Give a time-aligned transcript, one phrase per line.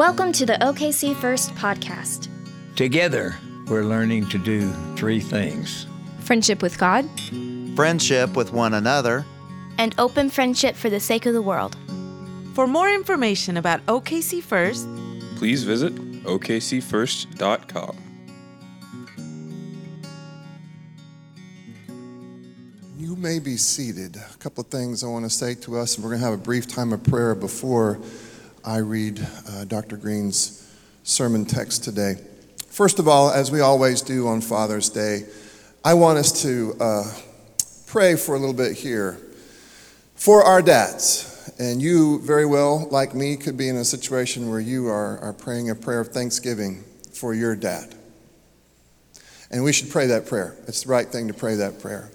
[0.00, 2.28] Welcome to the OKC First podcast.
[2.74, 3.36] Together,
[3.66, 5.86] we're learning to do three things
[6.20, 7.06] friendship with God,
[7.76, 9.26] friendship with one another,
[9.76, 11.76] and open friendship for the sake of the world.
[12.54, 14.88] For more information about OKC First,
[15.36, 15.94] please visit
[16.24, 17.96] okcfirst.com.
[22.96, 24.16] You may be seated.
[24.16, 26.40] A couple of things I want to say to us, and we're going to have
[26.40, 28.00] a brief time of prayer before
[28.64, 29.96] I read uh, Dr.
[29.96, 30.70] Green's
[31.02, 32.16] sermon text today.
[32.66, 35.24] First of all, as we always do on Father's Day,
[35.82, 37.10] I want us to uh,
[37.86, 39.18] pray for a little bit here
[40.14, 41.26] for our dads.
[41.58, 45.32] And you, very well, like me, could be in a situation where you are, are
[45.32, 47.94] praying a prayer of thanksgiving for your dad.
[49.50, 50.54] And we should pray that prayer.
[50.68, 52.10] It's the right thing to pray that prayer.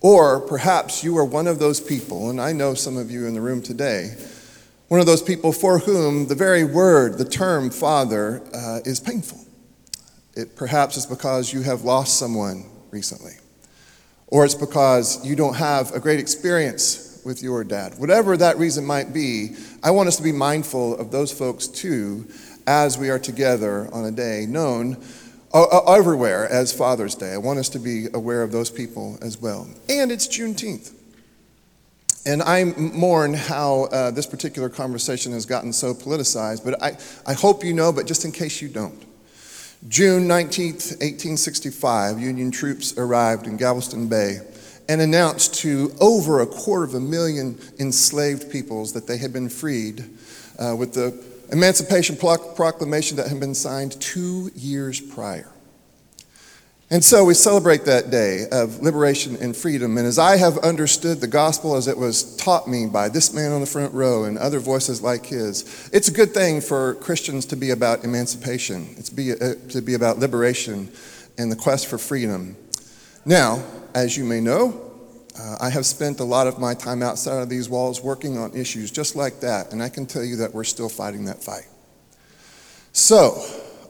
[0.00, 3.34] Or perhaps you are one of those people, and I know some of you in
[3.34, 4.14] the room today
[4.88, 9.38] one of those people for whom the very word, the term father, uh, is painful.
[10.34, 13.34] It perhaps is because you have lost someone recently,
[14.28, 17.98] or it's because you don't have a great experience with your dad.
[17.98, 22.26] Whatever that reason might be, I want us to be mindful of those folks too
[22.66, 24.96] as we are together on a day known
[25.52, 27.32] uh, uh everywhere as Father's Day.
[27.32, 29.68] I want us to be aware of those people as well.
[29.88, 30.94] And it's Juneteenth.
[32.28, 37.32] And I mourn how uh, this particular conversation has gotten so politicized, but I, I
[37.32, 39.02] hope you know, but just in case you don't.
[39.88, 44.40] June 19th, 1865, Union troops arrived in Galveston Bay
[44.90, 49.48] and announced to over a quarter of a million enslaved peoples that they had been
[49.48, 50.04] freed
[50.58, 55.50] uh, with the Emancipation Proclamation that had been signed two years prior.
[56.90, 59.98] And so we celebrate that day of liberation and freedom.
[59.98, 63.52] And as I have understood the gospel as it was taught me by this man
[63.52, 67.44] on the front row and other voices like his, it's a good thing for Christians
[67.46, 70.90] to be about emancipation, it's be, uh, to be about liberation
[71.36, 72.56] and the quest for freedom.
[73.26, 73.62] Now,
[73.94, 74.80] as you may know,
[75.38, 78.56] uh, I have spent a lot of my time outside of these walls working on
[78.56, 81.68] issues just like that, and I can tell you that we're still fighting that fight.
[82.92, 83.44] So,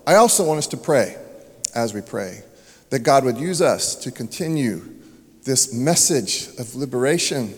[0.04, 1.16] I also want us to pray
[1.76, 2.42] as we pray
[2.90, 4.82] that God would use us to continue
[5.44, 7.54] this message of liberation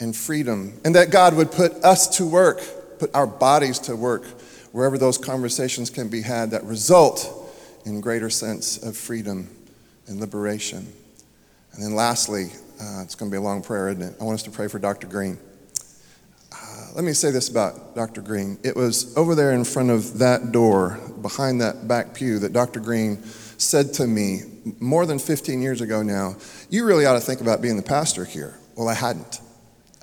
[0.00, 2.60] and freedom, and that God would put us to work,
[2.98, 4.24] put our bodies to work,
[4.72, 7.52] wherever those conversations can be had that result
[7.84, 9.48] in greater sense of freedom
[10.06, 10.92] and liberation.
[11.72, 12.46] And then lastly,
[12.80, 14.16] uh, it's going to be a long prayer, isn't it?
[14.20, 15.06] I want us to pray for Dr.
[15.06, 15.38] Green.
[16.52, 18.22] Uh, let me say this about Dr.
[18.22, 18.58] Green.
[18.64, 22.80] It was over there in front of that door, behind that back pew, that Dr.
[22.80, 23.22] Green
[23.58, 24.42] said to me
[24.80, 26.36] more than 15 years ago now,
[26.68, 28.58] You really ought to think about being the pastor here.
[28.76, 29.40] Well, I hadn't.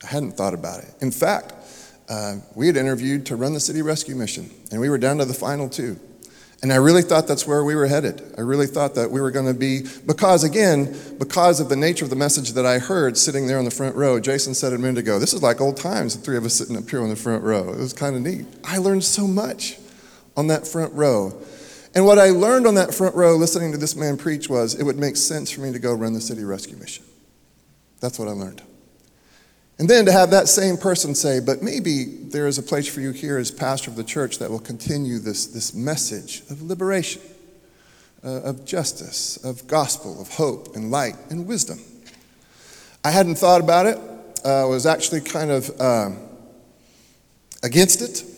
[0.04, 0.94] I hadn't thought about it.
[1.02, 1.54] In fact,
[2.10, 5.26] uh, we had interviewed to run the city rescue mission, and we were down to
[5.26, 6.00] the final two.
[6.64, 8.34] And I really thought that's where we were headed.
[8.36, 12.04] I really thought that we were going to be, because again, because of the nature
[12.04, 14.78] of the message that I heard sitting there on the front row, Jason said a
[14.78, 17.10] minute ago, this is like old times, the three of us sitting up here on
[17.10, 17.74] the front row.
[17.74, 18.48] It was kind of neat.
[18.64, 19.78] I learned so much
[20.36, 21.40] on that front row.
[21.98, 24.84] And what I learned on that front row listening to this man preach was it
[24.84, 27.04] would make sense for me to go run the city rescue mission.
[28.02, 28.62] That's what I learned.
[29.80, 33.02] And then to have that same person say, but maybe there is a place for
[33.02, 37.24] you here as pastor of the church that will continue this, this message of liberation,
[38.24, 41.80] uh, of justice, of gospel, of hope and light and wisdom.
[43.04, 43.98] I hadn't thought about it.
[44.46, 46.12] I uh, was actually kind of uh,
[47.64, 48.37] against it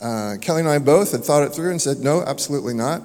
[0.00, 3.02] uh, Kelly and I both had thought it through and said, no, absolutely not.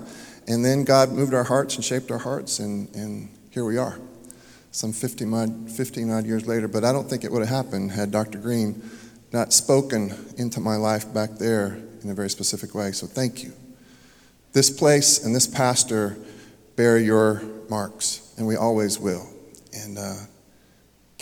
[0.47, 3.97] And then God moved our hearts and shaped our hearts, and, and here we are,
[4.71, 6.67] some 15 odd, 15 odd years later.
[6.67, 8.39] But I don't think it would have happened had Dr.
[8.39, 8.81] Green
[9.31, 12.91] not spoken into my life back there in a very specific way.
[12.91, 13.53] So thank you.
[14.51, 16.17] This place and this pastor
[16.75, 19.27] bear your marks, and we always will.
[19.73, 20.13] And uh,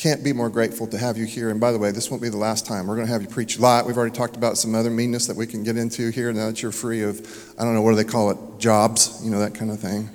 [0.01, 1.51] can't be more grateful to have you here.
[1.51, 2.87] And by the way, this won't be the last time.
[2.87, 3.85] We're going to have you preach a lot.
[3.85, 6.63] We've already talked about some other meanness that we can get into here now that
[6.63, 7.19] you're free of,
[7.59, 8.37] I don't know, what do they call it?
[8.57, 10.09] Jobs, you know, that kind of thing.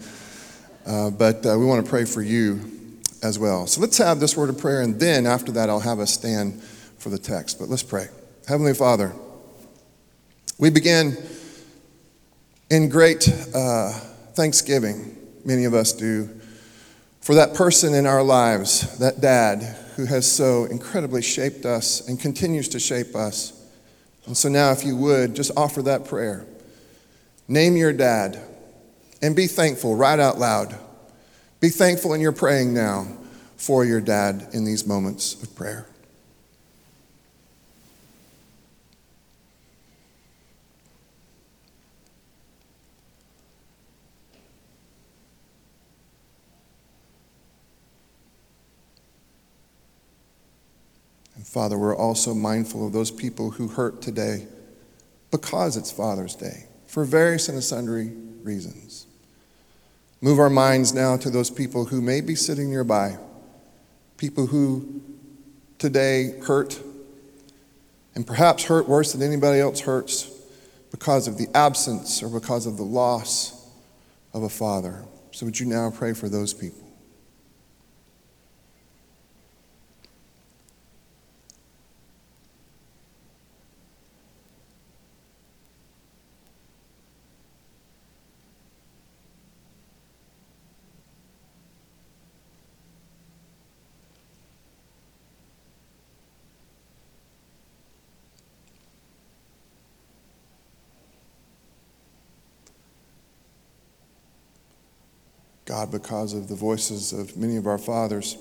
[0.84, 2.60] Uh, but uh, we want to pray for you
[3.22, 3.68] as well.
[3.68, 6.60] So let's have this word of prayer, and then after that, I'll have us stand
[6.98, 7.60] for the text.
[7.60, 8.08] But let's pray.
[8.48, 9.12] Heavenly Father,
[10.58, 11.16] we begin
[12.70, 13.92] in great uh,
[14.34, 16.28] thanksgiving, many of us do
[17.26, 19.60] for that person in our lives, that dad
[19.96, 23.52] who has so incredibly shaped us and continues to shape us.
[24.26, 26.46] And so now, if you would, just offer that prayer.
[27.48, 28.40] Name your dad
[29.22, 30.78] and be thankful right out loud.
[31.58, 33.08] Be thankful in your praying now
[33.56, 35.84] for your dad in these moments of prayer.
[51.56, 54.46] Father, we're also mindful of those people who hurt today
[55.30, 58.12] because it's Father's Day for various and sundry
[58.42, 59.06] reasons.
[60.20, 63.16] Move our minds now to those people who may be sitting nearby,
[64.18, 65.00] people who
[65.78, 66.78] today hurt
[68.14, 70.30] and perhaps hurt worse than anybody else hurts
[70.90, 73.66] because of the absence or because of the loss
[74.34, 75.06] of a father.
[75.30, 76.85] So, would you now pray for those people?
[105.66, 108.38] God, because of the voices of many of our fathers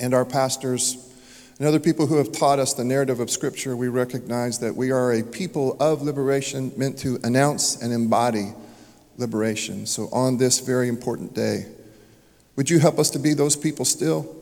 [0.00, 1.12] and our pastors
[1.58, 4.92] and other people who have taught us the narrative of Scripture, we recognize that we
[4.92, 8.54] are a people of liberation meant to announce and embody
[9.16, 9.86] liberation.
[9.86, 11.66] So, on this very important day,
[12.54, 14.36] would you help us to be those people still?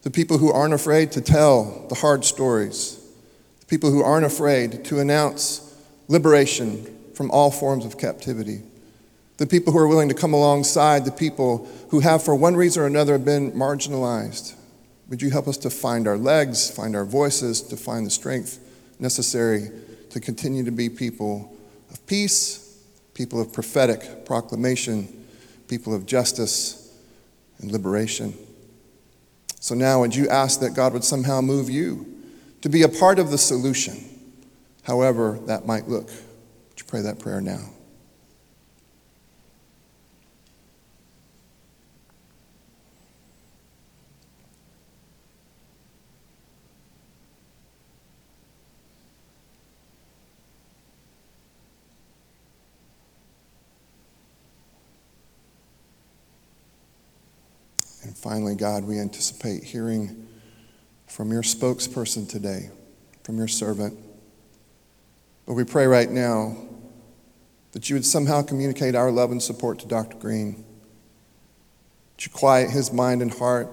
[0.00, 2.98] The people who aren't afraid to tell the hard stories,
[3.60, 5.76] the people who aren't afraid to announce
[6.08, 8.62] liberation from all forms of captivity
[9.40, 12.82] the people who are willing to come alongside the people who have, for one reason
[12.82, 14.54] or another, been marginalized.
[15.08, 18.58] Would you help us to find our legs, find our voices, to find the strength
[18.98, 19.70] necessary
[20.10, 21.56] to continue to be people
[21.90, 22.84] of peace,
[23.14, 25.08] people of prophetic proclamation,
[25.68, 26.94] people of justice
[27.60, 28.34] and liberation?
[29.58, 32.06] So now, would you ask that God would somehow move you
[32.60, 34.04] to be a part of the solution,
[34.82, 36.08] however that might look?
[36.08, 37.70] Would you pray that prayer now?
[58.22, 60.28] Finally, God, we anticipate hearing
[61.06, 62.70] from your spokesperson today,
[63.24, 63.98] from your servant.
[65.46, 66.56] But we pray right now
[67.72, 70.16] that you would somehow communicate our love and support to Dr.
[70.16, 70.64] Green.
[72.16, 73.68] That you quiet his mind and heart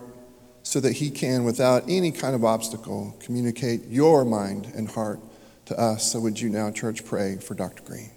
[0.64, 5.20] so that he can, without any kind of obstacle, communicate your mind and heart
[5.66, 6.12] to us.
[6.12, 7.84] So would you now, church, pray for Dr.
[7.84, 8.12] Green?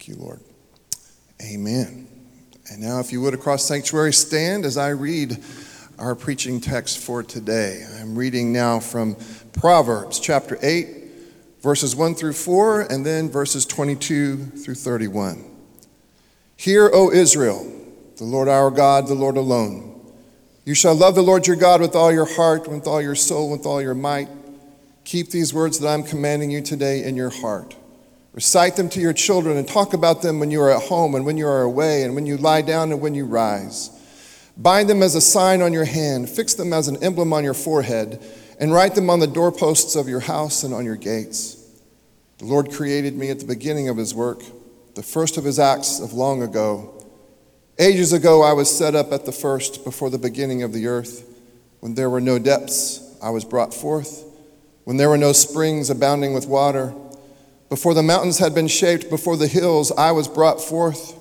[0.00, 0.40] Thank you, Lord.
[1.42, 2.06] Amen.
[2.70, 5.42] And if you would, across sanctuary, stand as I read
[5.98, 7.84] our preaching text for today.
[7.98, 9.16] I'm reading now from
[9.52, 10.88] Proverbs chapter 8,
[11.62, 15.44] verses 1 through 4, and then verses 22 through 31.
[16.56, 17.70] Hear, O Israel,
[18.16, 20.00] the Lord our God, the Lord alone.
[20.64, 23.50] You shall love the Lord your God with all your heart, with all your soul,
[23.50, 24.28] with all your might.
[25.04, 27.74] Keep these words that I'm commanding you today in your heart.
[28.32, 31.26] Recite them to your children and talk about them when you are at home and
[31.26, 33.90] when you are away and when you lie down and when you rise.
[34.56, 37.54] Bind them as a sign on your hand, fix them as an emblem on your
[37.54, 38.22] forehead,
[38.60, 41.56] and write them on the doorposts of your house and on your gates.
[42.38, 44.42] The Lord created me at the beginning of his work,
[44.94, 47.04] the first of his acts of long ago.
[47.78, 51.26] Ages ago, I was set up at the first, before the beginning of the earth.
[51.80, 54.24] When there were no depths, I was brought forth.
[54.84, 56.94] When there were no springs abounding with water,
[57.70, 61.16] before the mountains had been shaped, before the hills, I was brought forth.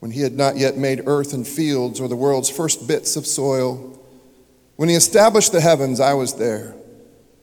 [0.00, 3.26] When he had not yet made earth and fields or the world's first bits of
[3.26, 3.98] soil.
[4.76, 6.74] When he established the heavens, I was there.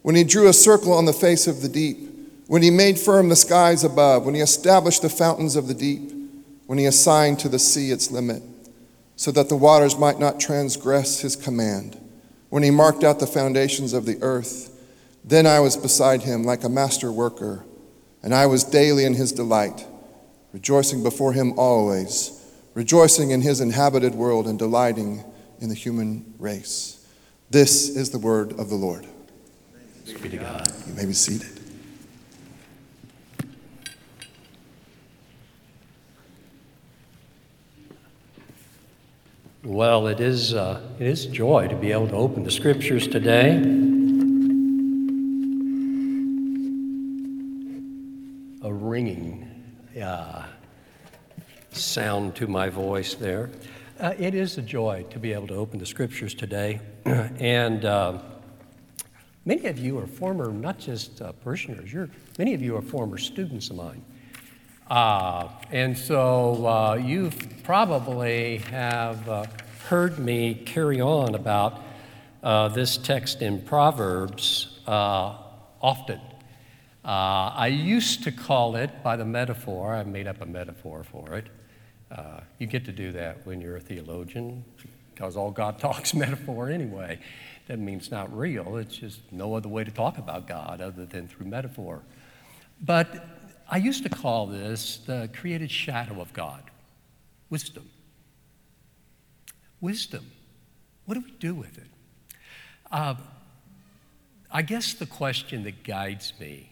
[0.04, 1.98] When he drew a circle on the face of the deep.
[2.48, 4.26] When he made firm the skies above.
[4.26, 6.12] When he established the fountains of the deep.
[6.66, 8.42] When he assigned to the sea its limit,
[9.16, 11.98] so that the waters might not transgress his command.
[12.50, 14.72] When he marked out the foundations of the earth.
[15.24, 17.64] Then I was beside him like a master worker
[18.26, 19.86] and I was daily in his delight,
[20.52, 25.24] rejoicing before him always, rejoicing in his inhabited world and delighting
[25.60, 27.08] in the human race.
[27.52, 29.06] This is the word of the Lord.
[30.04, 30.72] Thanks be to God.
[30.88, 31.52] You may be seated.
[39.64, 43.95] Well, it is, uh, it is joy to be able to open the scriptures today.
[48.96, 49.46] Ringing
[50.02, 50.46] uh,
[51.74, 53.50] sound to my voice there.
[54.00, 56.80] Uh, it is a joy to be able to open the scriptures today.
[57.06, 58.18] and uh,
[59.44, 62.10] many of you are former, not just uh, parishioners, you're,
[62.40, 64.02] many of you are former students of mine.
[64.90, 67.32] Uh, and so uh, you
[67.64, 69.46] probably have uh,
[69.90, 71.82] heard me carry on about
[72.74, 76.22] this text in Proverbs often.
[77.12, 81.48] I used to call it by the metaphor, I made up a metaphor for it.
[82.12, 84.64] Uh, you get to do that when you're a theologian
[85.14, 87.20] because all God talks metaphor anyway.
[87.68, 88.78] That means not real.
[88.78, 92.02] It's just no other way to talk about God other than through metaphor.
[92.82, 93.26] But
[93.70, 96.64] I used to call this the created shadow of God
[97.50, 97.90] wisdom.
[99.82, 100.26] Wisdom.
[101.06, 101.88] What do we do with it?
[102.92, 103.16] Uh,
[104.52, 106.70] I guess the question that guides me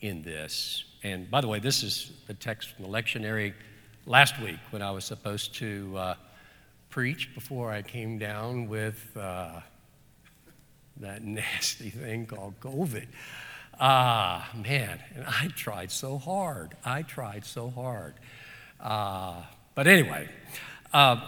[0.00, 3.54] in this, and by the way, this is a text from the lectionary
[4.06, 6.14] last week when I was supposed to uh,
[6.90, 9.60] preach before I came down with uh,
[10.98, 13.06] that nasty thing called COVID.
[13.78, 16.76] Ah, man, and I tried so hard.
[16.84, 18.14] I tried so hard.
[18.78, 19.42] Uh,
[19.74, 20.28] but anyway,
[20.92, 21.20] uh,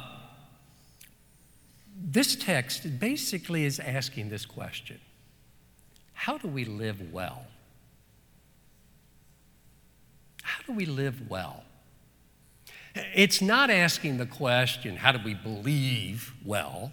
[1.97, 5.01] this text basically is asking this question
[6.13, 7.47] How do we live well?
[10.43, 11.65] How do we live well?
[13.15, 16.93] It's not asking the question, how do we believe well?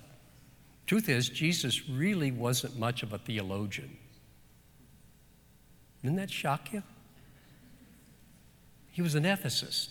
[0.86, 3.98] Truth is, Jesus really wasn't much of a theologian.
[6.01, 6.83] Didn't that shock you?
[8.91, 9.89] He was an ethicist.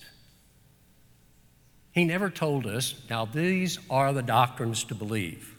[1.92, 5.56] He never told us, now these are the doctrines to believe.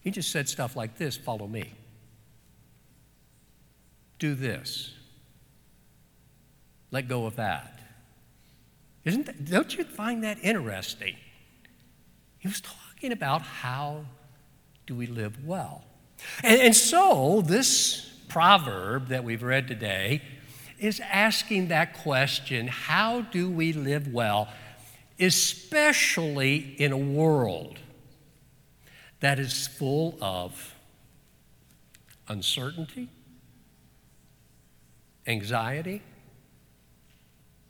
[0.00, 1.72] He just said stuff like this follow me.
[4.18, 4.95] Do this.
[6.90, 7.80] Let go of that.
[9.04, 11.16] Isn't that, don't you find that interesting?
[12.38, 14.04] He was talking about how
[14.86, 15.84] do we live well.
[16.42, 20.22] And, and so, this proverb that we've read today
[20.78, 24.48] is asking that question how do we live well,
[25.18, 27.78] especially in a world
[29.20, 30.74] that is full of
[32.28, 33.08] uncertainty,
[35.26, 36.02] anxiety,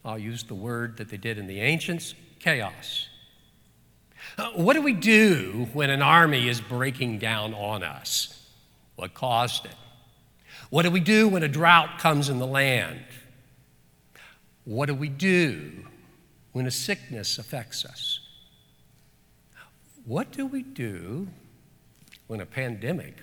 [0.07, 3.09] I'll use the word that they did in the ancients chaos.
[4.39, 8.41] Uh, what do we do when an army is breaking down on us?
[8.95, 9.75] What caused it?
[10.71, 13.01] What do we do when a drought comes in the land?
[14.65, 15.73] What do we do
[16.53, 18.21] when a sickness affects us?
[20.05, 21.27] What do we do
[22.29, 23.17] when a pandemic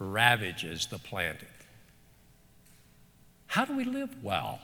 [0.00, 1.48] ravages the planet?
[3.46, 4.58] How do we live well?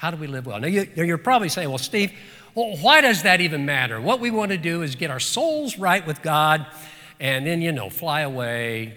[0.00, 0.58] How do we live well?
[0.58, 2.12] Now, you, are probably saying, well, Steve,
[2.54, 4.00] well, why does that even matter?
[4.00, 6.64] What we want to do is get our souls right with God
[7.20, 8.96] and then, you know, fly away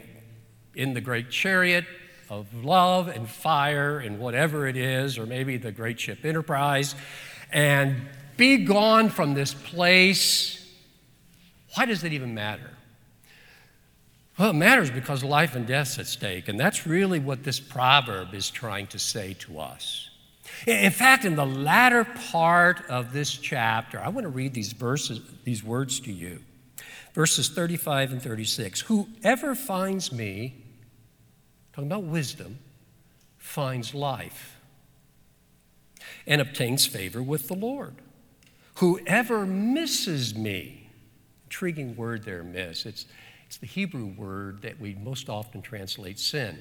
[0.74, 1.84] in the great chariot
[2.30, 6.96] of love and fire and whatever it is, or maybe the great ship Enterprise,
[7.52, 7.98] and
[8.38, 10.66] be gone from this place.
[11.76, 12.72] Why does it even matter?
[14.40, 18.34] Well, it matters because life and death's at stake, and that's really what this proverb
[18.34, 20.10] is trying to say to us.
[20.68, 25.22] In fact, in the latter part of this chapter, I want to read these verses,
[25.44, 26.42] these words to you.
[27.14, 28.82] Verses 35 and 36.
[28.82, 30.56] Whoever finds me,
[31.74, 32.60] talking about wisdom,
[33.38, 34.58] finds life
[36.26, 37.96] and obtains favor with the Lord.
[38.76, 40.90] Whoever misses me,
[41.46, 42.86] intriguing word there, miss.
[42.86, 43.06] It's,
[43.46, 46.58] it's the Hebrew word that we most often translate sin.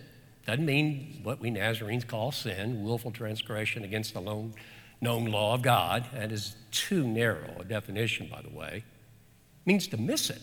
[0.47, 4.55] Doesn't mean what we Nazarenes call sin, willful transgression against the known,
[5.01, 6.07] known law of God.
[6.15, 8.85] That is too narrow a definition, by the way.
[8.85, 10.43] It means to miss it,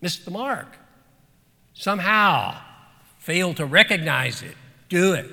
[0.00, 0.76] miss the mark.
[1.72, 2.56] Somehow
[3.18, 4.56] fail to recognize it,
[4.88, 5.30] do it,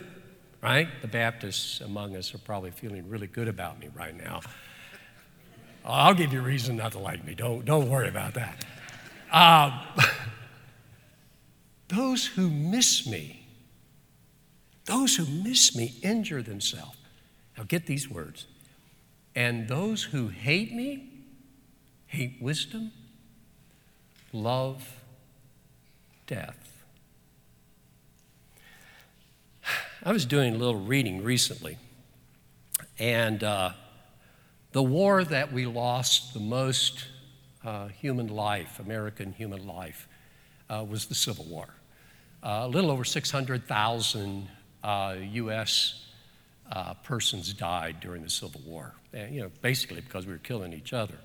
[0.61, 0.87] right?
[1.01, 4.41] The Baptists among us are probably feeling really good about me right now.
[5.83, 7.33] I'll give you a reason not to like me.
[7.35, 8.65] Don't, don't worry about that.
[9.31, 9.85] Uh,
[11.87, 13.44] those who miss me
[14.85, 16.97] those who miss me injure themselves.
[17.57, 18.45] Now get these words.
[19.35, 21.09] And those who hate me
[22.07, 22.91] hate wisdom,
[24.31, 25.01] love,
[26.27, 26.83] death.
[30.03, 31.77] I was doing a little reading recently,
[32.99, 33.71] and uh,
[34.71, 37.05] the war that we lost the most
[37.65, 40.07] uh, human life, American human life,
[40.69, 41.67] uh, was the Civil War.
[42.43, 44.47] Uh, a little over 600,000
[44.85, 46.05] uh, U.S.
[46.71, 50.73] Uh, persons died during the Civil War, and, you know, basically because we were killing
[50.73, 51.17] each other.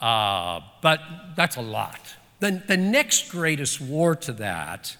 [0.00, 1.00] Uh, but
[1.36, 2.00] that's a lot.
[2.38, 4.96] The, the next greatest war to that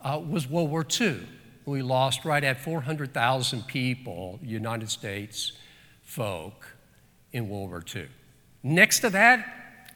[0.00, 1.20] uh, was World War II.
[1.66, 5.52] We lost right at 400,000 people, United States
[6.02, 6.66] folk,
[7.32, 8.08] in World War II.
[8.62, 9.46] Next to that,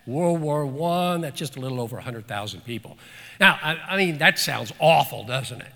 [0.06, 2.98] World War I, that's just a little over 100,000 people.
[3.40, 5.72] Now, I, I mean, that sounds awful, doesn't it?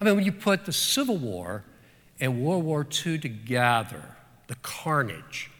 [0.00, 1.64] I mean, when you put the Civil War
[2.20, 4.16] and World War II together,
[4.46, 5.50] the carnage,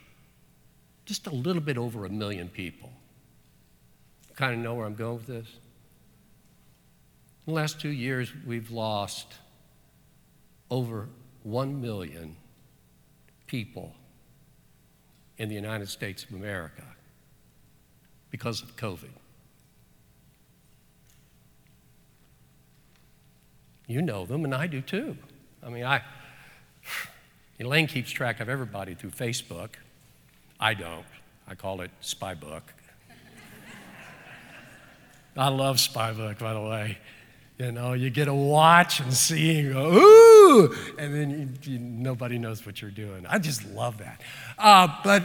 [1.05, 2.91] just a little bit over a million people.
[4.37, 5.47] Kind of know where I'm going with this?
[7.47, 9.35] In the last two years, we've lost
[10.71, 11.09] over
[11.43, 12.37] 1 million
[13.47, 13.93] people
[15.37, 16.85] in the United States of America
[18.31, 19.11] because of COVID.
[23.91, 25.17] You know them, and I do too.
[25.65, 26.03] I mean, I,
[27.59, 29.71] Elaine keeps track of everybody through Facebook.
[30.61, 31.05] I don't.
[31.49, 32.63] I call it Spy Book.
[35.37, 36.99] I love Spy Book, by the way.
[37.59, 41.79] You know, you get a watch and see and go, ooh, and then you, you,
[41.81, 43.27] nobody knows what you're doing.
[43.29, 44.21] I just love that.
[44.57, 45.25] Uh, but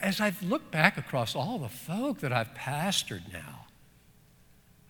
[0.00, 3.66] as I've looked back across all the folk that I've pastored now,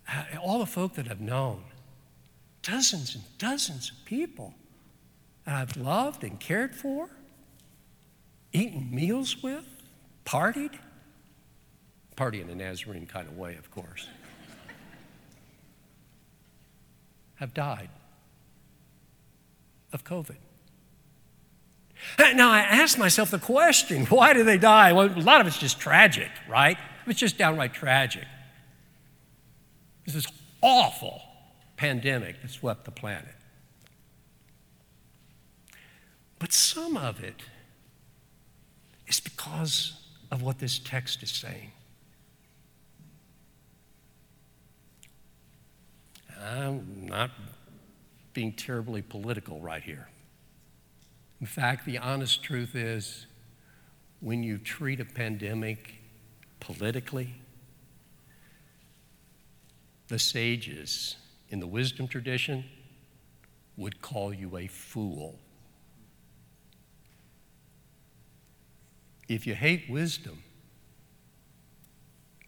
[0.09, 1.65] uh, all the folk that I've known,
[2.63, 4.55] dozens and dozens of people
[5.45, 7.11] that I've loved and cared for,
[8.53, 9.65] eaten meals with,
[10.25, 10.79] partied,
[12.17, 14.07] party in a Nazarene kind of way, of course,
[17.37, 17.89] have died
[19.93, 20.37] of COVID.
[22.35, 24.93] Now, I asked myself the question why do they die?
[24.93, 26.79] Well, a lot of it's just tragic, right?
[27.07, 28.25] It's just downright tragic.
[30.07, 30.27] This is
[30.61, 31.21] awful
[31.83, 33.35] pandemic that swept the planet.
[36.39, 37.43] But some of it
[39.09, 39.95] is because
[40.31, 41.73] of what this text is saying.
[46.41, 47.33] I'm not
[48.33, 50.07] being terribly political right here.
[51.41, 53.27] In fact, the honest truth is
[54.21, 55.95] when you treat a pandemic
[56.61, 57.35] politically,
[60.07, 61.17] the sages
[61.53, 62.65] in the wisdom tradition
[63.77, 65.39] would call you a fool.
[69.29, 70.43] If you hate wisdom,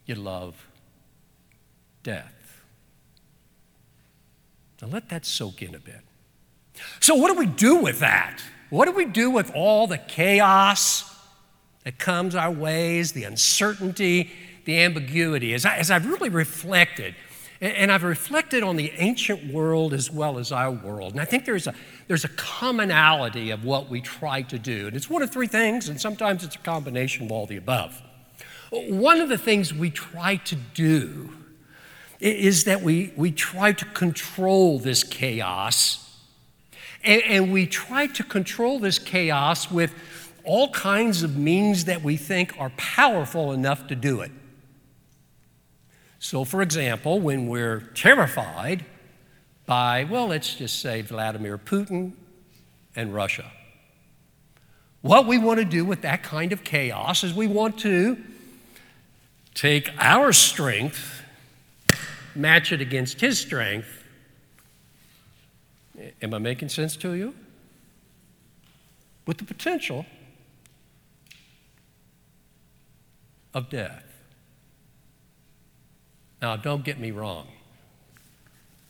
[0.06, 0.68] you love
[2.02, 2.62] death.
[4.80, 6.00] Now let that soak in a bit.
[7.00, 8.42] So, what do we do with that?
[8.70, 11.14] What do we do with all the chaos
[11.84, 14.32] that comes our ways, the uncertainty,
[14.64, 15.54] the ambiguity?
[15.54, 17.14] As, I, as I've really reflected,
[17.64, 21.12] and I've reflected on the ancient world as well as our world.
[21.12, 21.74] And I think there's a,
[22.08, 24.86] there's a commonality of what we try to do.
[24.86, 28.02] And it's one of three things, and sometimes it's a combination of all the above.
[28.70, 31.30] One of the things we try to do
[32.20, 36.04] is that we, we try to control this chaos
[37.04, 39.94] and, and we try to control this chaos with
[40.42, 44.30] all kinds of means that we think are powerful enough to do it.
[46.24, 48.86] So, for example, when we're terrified
[49.66, 52.12] by, well, let's just say Vladimir Putin
[52.96, 53.52] and Russia,
[55.02, 58.16] what we want to do with that kind of chaos is we want to
[59.52, 61.20] take our strength,
[62.34, 64.02] match it against his strength,
[66.22, 67.34] Am I making sense to you?
[69.26, 70.06] With the potential
[73.52, 74.03] of death.
[76.44, 77.46] Now, don't get me wrong.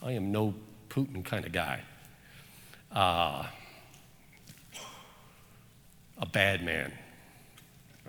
[0.03, 0.55] I am no
[0.89, 1.83] Putin kind of guy.
[2.91, 3.45] Uh,
[6.19, 6.93] a bad man.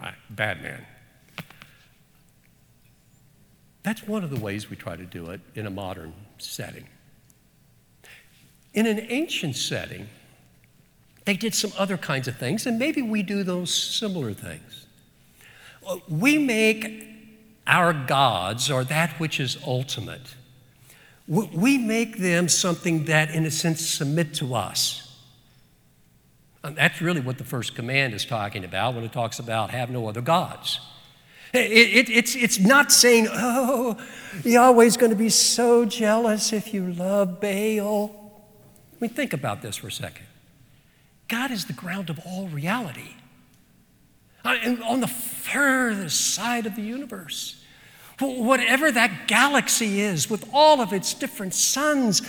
[0.02, 0.16] Right?
[0.32, 0.84] Bad man.
[3.84, 6.88] That's one of the ways we try to do it in a modern setting.
[8.74, 10.08] In an ancient setting,
[11.26, 14.88] they did some other kinds of things, and maybe we do those similar things.
[16.10, 17.15] We make
[17.68, 20.36] our gods, or that which is ultimate,
[21.28, 25.02] we make them something that, in a sense, submit to us.
[26.64, 29.90] And that's really what the first command is talking about when it talks about have
[29.90, 30.80] no other gods.
[31.54, 33.98] It, it, it's, it's not saying, oh,
[34.44, 38.34] Yahweh's going to be so jealous if you love Baal.
[38.94, 40.26] I mean, think about this for a second.
[41.28, 43.16] God is the ground of all reality.
[44.46, 47.62] Uh, and on the furthest side of the universe,
[48.20, 52.22] whatever that galaxy is, with all of its different suns,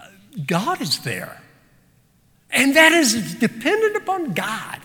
[0.00, 0.06] uh,
[0.46, 1.40] God is there.
[2.50, 4.80] And that is dependent upon God,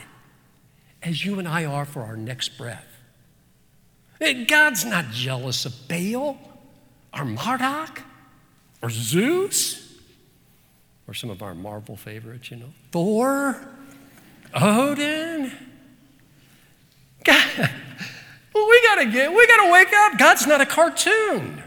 [1.02, 2.86] as you and I are for our next breath.
[4.48, 6.38] God's not jealous of Baal
[7.14, 8.02] or Marduk
[8.82, 9.94] or Zeus
[11.08, 13.68] or some of our Marvel favorites, you know, Thor,
[14.54, 15.52] Odin.
[17.26, 17.46] God,
[18.54, 20.18] well, we gotta get, we gotta wake up.
[20.18, 21.62] God's not a cartoon.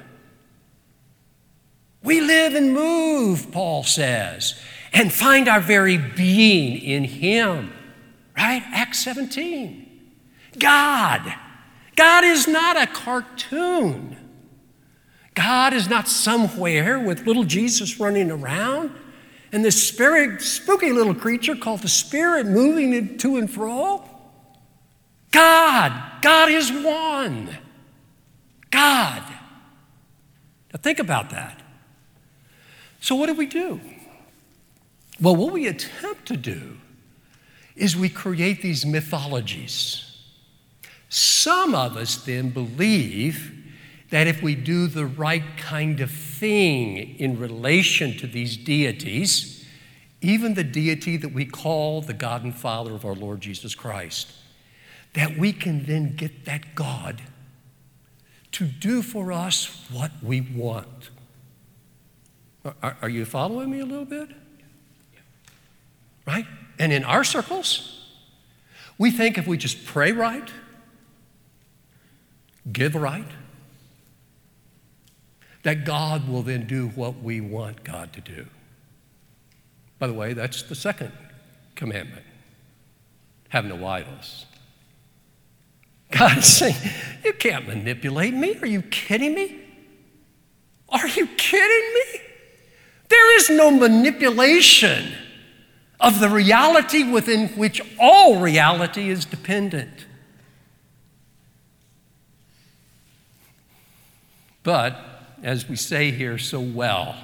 [2.02, 4.58] We live and move, Paul says,
[4.92, 7.72] and find our very being in Him.
[8.36, 8.62] Right?
[8.72, 9.84] Acts 17.
[10.58, 11.34] God.
[11.96, 14.16] God is not a cartoon.
[15.34, 18.92] God is not somewhere with little Jesus running around
[19.52, 24.04] and this spirit, spooky little creature called the Spirit moving to and fro.
[25.30, 27.56] God, God is one.
[28.70, 29.22] God.
[30.72, 31.62] Now think about that.
[33.00, 33.80] So, what do we do?
[35.20, 36.78] Well, what we attempt to do
[37.74, 40.04] is we create these mythologies.
[41.08, 43.54] Some of us then believe
[44.10, 49.66] that if we do the right kind of thing in relation to these deities,
[50.20, 54.32] even the deity that we call the God and Father of our Lord Jesus Christ,
[55.14, 57.22] that we can then get that God
[58.52, 61.10] to do for us what we want.
[62.82, 64.30] Are, are you following me a little bit?
[66.26, 66.46] Right?
[66.78, 68.06] And in our circles,
[68.98, 70.50] we think if we just pray right,
[72.70, 73.28] give right,
[75.62, 78.46] that God will then do what we want God to do.
[79.98, 81.12] By the way, that's the second
[81.74, 82.24] commandment
[83.48, 84.46] have no idols.
[86.10, 86.76] God is saying,
[87.24, 88.56] You can't manipulate me.
[88.60, 89.58] Are you kidding me?
[90.88, 92.20] Are you kidding me?
[93.08, 95.12] There is no manipulation
[96.00, 100.06] of the reality within which all reality is dependent.
[104.62, 104.98] But,
[105.42, 107.16] as we say here so well,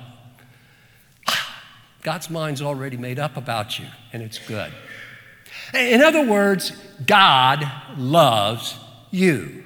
[1.29, 1.62] ah,
[2.03, 4.73] God's mind's already made up about you, and it's good.
[5.73, 6.73] In other words,
[7.07, 7.64] God
[7.97, 8.77] loves
[9.11, 9.64] you.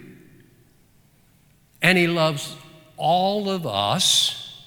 [1.81, 2.57] And He loves
[2.97, 4.63] all of us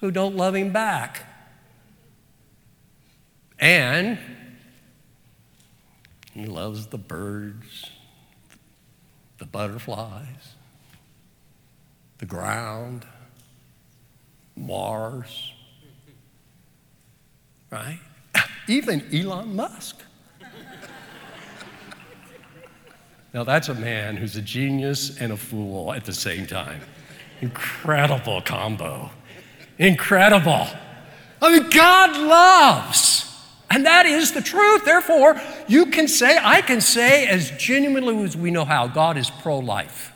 [0.00, 1.24] who don't love Him back.
[3.58, 4.18] And
[6.36, 7.90] he loves the birds,
[9.38, 10.54] the butterflies,
[12.18, 13.06] the ground,
[14.54, 15.54] Mars,
[17.70, 18.00] right?
[18.68, 20.02] Even Elon Musk.
[23.36, 26.80] Now, that's a man who's a genius and a fool at the same time.
[27.42, 29.10] Incredible combo.
[29.76, 30.66] Incredible.
[31.42, 33.30] I mean, God loves.
[33.68, 34.86] And that is the truth.
[34.86, 39.28] Therefore, you can say, I can say as genuinely as we know how, God is
[39.28, 40.12] pro life.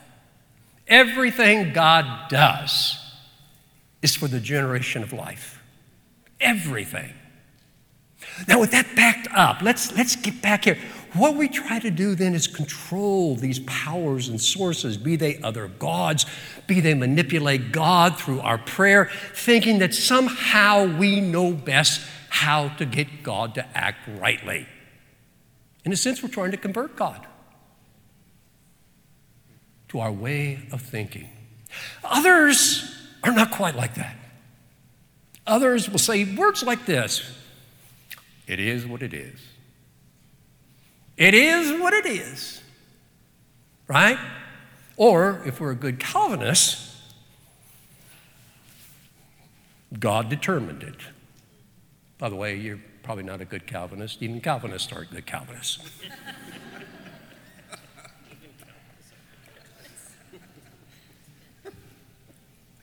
[0.87, 2.97] Everything God does
[4.01, 5.61] is for the generation of life.
[6.39, 7.13] Everything.
[8.47, 10.79] Now, with that backed up, let's, let's get back here.
[11.13, 15.67] What we try to do then is control these powers and sources, be they other
[15.67, 16.25] gods,
[16.67, 22.85] be they manipulate God through our prayer, thinking that somehow we know best how to
[22.85, 24.65] get God to act rightly.
[25.83, 27.27] In a sense, we're trying to convert God
[29.89, 31.27] to our way of thinking.
[32.05, 34.15] Others are not quite like that.
[35.45, 37.35] Others will say words like this
[38.47, 39.50] It is what it is.
[41.21, 42.63] It is what it is.
[43.87, 44.17] Right?
[44.97, 46.95] Or if we're a good Calvinist,
[49.99, 50.95] God determined it.
[52.17, 54.23] By the way, you're probably not a good Calvinist.
[54.23, 55.77] Even Calvinists aren't good Calvinists.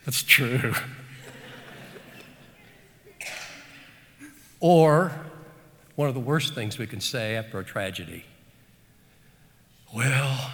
[0.05, 0.75] That's true.
[4.61, 5.11] or
[5.97, 8.25] one of the worst things we can say after a tragedy
[9.95, 10.53] well,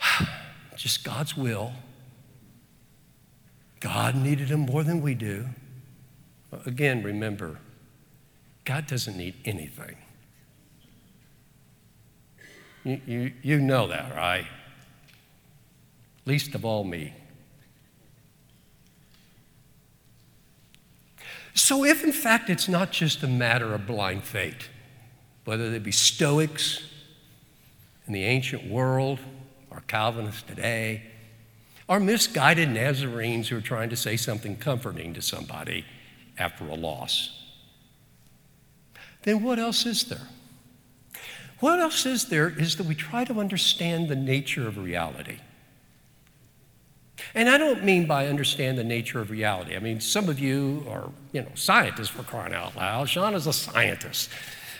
[0.76, 1.72] just God's will.
[3.80, 5.46] God needed him more than we do.
[6.66, 7.58] Again, remember,
[8.64, 9.96] God doesn't need anything.
[12.84, 14.46] You, you, you know that, right?
[16.26, 17.14] Least of all me.
[21.54, 24.68] So, if in fact it's not just a matter of blind faith,
[25.44, 26.80] whether they be Stoics
[28.10, 29.20] in the ancient world
[29.70, 31.00] or Calvinists today,
[31.86, 35.84] or misguided Nazarenes who are trying to say something comforting to somebody,
[36.36, 37.44] after a loss.
[39.22, 40.26] Then what else is there?
[41.60, 45.36] What else is there is that we try to understand the nature of reality.
[47.32, 49.76] And I don't mean by understand the nature of reality.
[49.76, 53.08] I mean, some of you are, you know, scientists for crying out loud.
[53.08, 54.30] Sean is a scientist.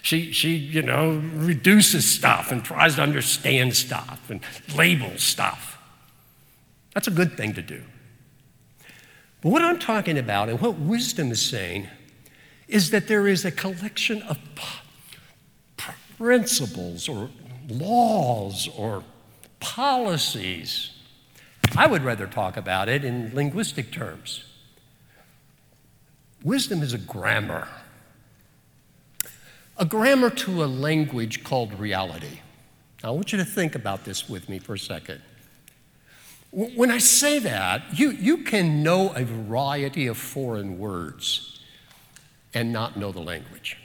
[0.03, 4.41] She, she, you know, reduces stuff and tries to understand stuff and
[4.75, 5.79] labels stuff.
[6.95, 7.83] That's a good thing to do.
[9.43, 11.89] But what I'm talking about and what wisdom is saying
[12.69, 14.39] is that there is a collection of
[16.19, 17.31] principles or
[17.69, 19.03] laws or
[19.59, 20.91] policies.
[21.77, 24.45] I would rather talk about it in linguistic terms.
[26.43, 27.69] Wisdom is a grammar,
[29.81, 32.41] a grammar to a language called reality.
[33.03, 35.23] Now, I want you to think about this with me for a second.
[36.53, 41.61] When I say that, you, you can know a variety of foreign words
[42.53, 43.79] and not know the language,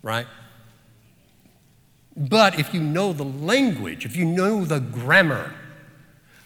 [0.00, 0.28] right?
[2.16, 5.54] But if you know the language, if you know the grammar,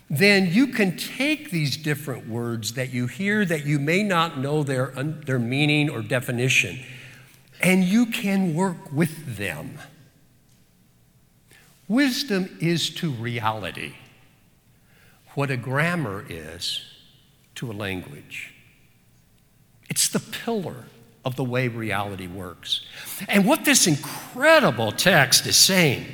[0.09, 4.63] then you can take these different words that you hear that you may not know
[4.63, 4.87] their,
[5.27, 6.81] their meaning or definition,
[7.61, 9.79] and you can work with them.
[11.89, 13.95] Wisdom is to reality
[15.35, 16.85] what a grammar is
[17.55, 18.53] to a language.
[19.89, 20.85] It's the pillar
[21.25, 22.87] of the way reality works.
[23.29, 26.07] And what this incredible text is saying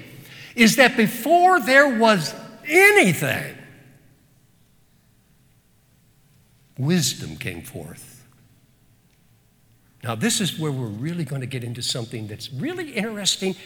[0.54, 2.34] is that before there was
[2.66, 3.56] anything,
[6.78, 8.15] wisdom came forth.
[10.06, 13.56] Now, this is where we're really going to get into something that's really interesting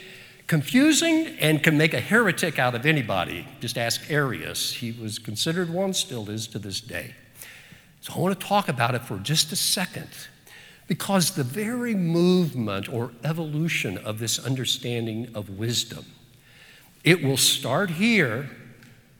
[0.46, 3.46] confusing and can make a heretic out of anybody.
[3.61, 4.72] Just ask Arius.
[4.72, 7.14] He was considered one, still is to this day.
[8.00, 10.09] So I want to talk about it for just a second
[10.88, 16.07] because the very movement or evolution of this understanding of wisdom,
[17.05, 18.48] it will start here,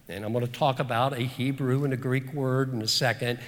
[0.09, 3.41] and I'm going to talk about a Hebrew and a Greek word in a second.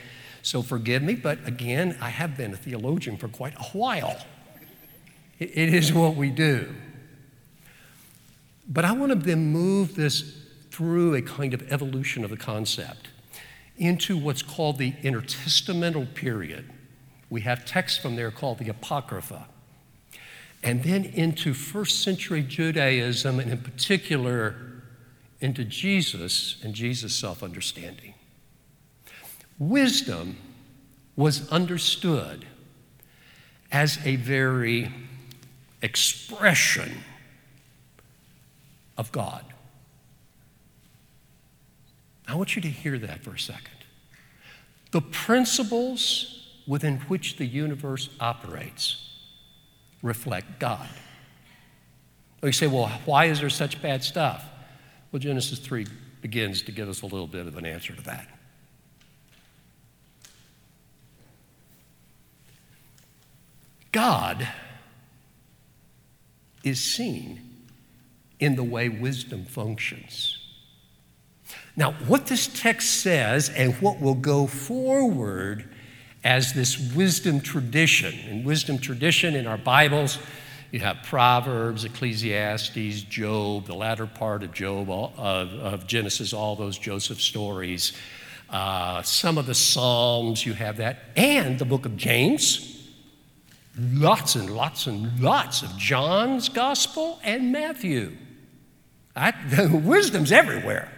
[0.42, 4.24] So forgive me, but again, I have been a theologian for quite a while.
[5.38, 6.74] It is what we do.
[8.68, 10.38] But I want to then move this
[10.70, 13.08] through a kind of evolution of the concept
[13.76, 16.70] into what's called the intertestamental period.
[17.30, 19.46] We have texts from there called the Apocrypha.
[20.62, 24.54] And then into first century Judaism, and in particular
[25.40, 28.14] into Jesus and Jesus' self understanding.
[29.68, 30.36] Wisdom
[31.14, 32.44] was understood
[33.70, 34.92] as a very
[35.80, 36.98] expression
[38.98, 39.44] of God.
[42.26, 43.68] I want you to hear that for a second.
[44.90, 49.10] The principles within which the universe operates
[50.02, 50.88] reflect God.
[52.42, 54.44] You say, well, why is there such bad stuff?
[55.12, 55.86] Well, Genesis 3
[56.20, 58.26] begins to give us a little bit of an answer to that.
[63.92, 64.48] God
[66.64, 67.40] is seen
[68.40, 70.38] in the way wisdom functions.
[71.76, 75.68] Now, what this text says and what will go forward
[76.24, 80.18] as this wisdom tradition, and wisdom tradition in our Bibles,
[80.70, 86.78] you have Proverbs, Ecclesiastes, Job, the latter part of Job, of, of Genesis, all those
[86.78, 87.92] Joseph stories,
[88.50, 92.71] uh, some of the Psalms, you have that, and the book of James,
[93.78, 98.16] lots and lots and lots of John's Gospel and Matthew.
[99.14, 100.90] I, the wisdom's everywhere.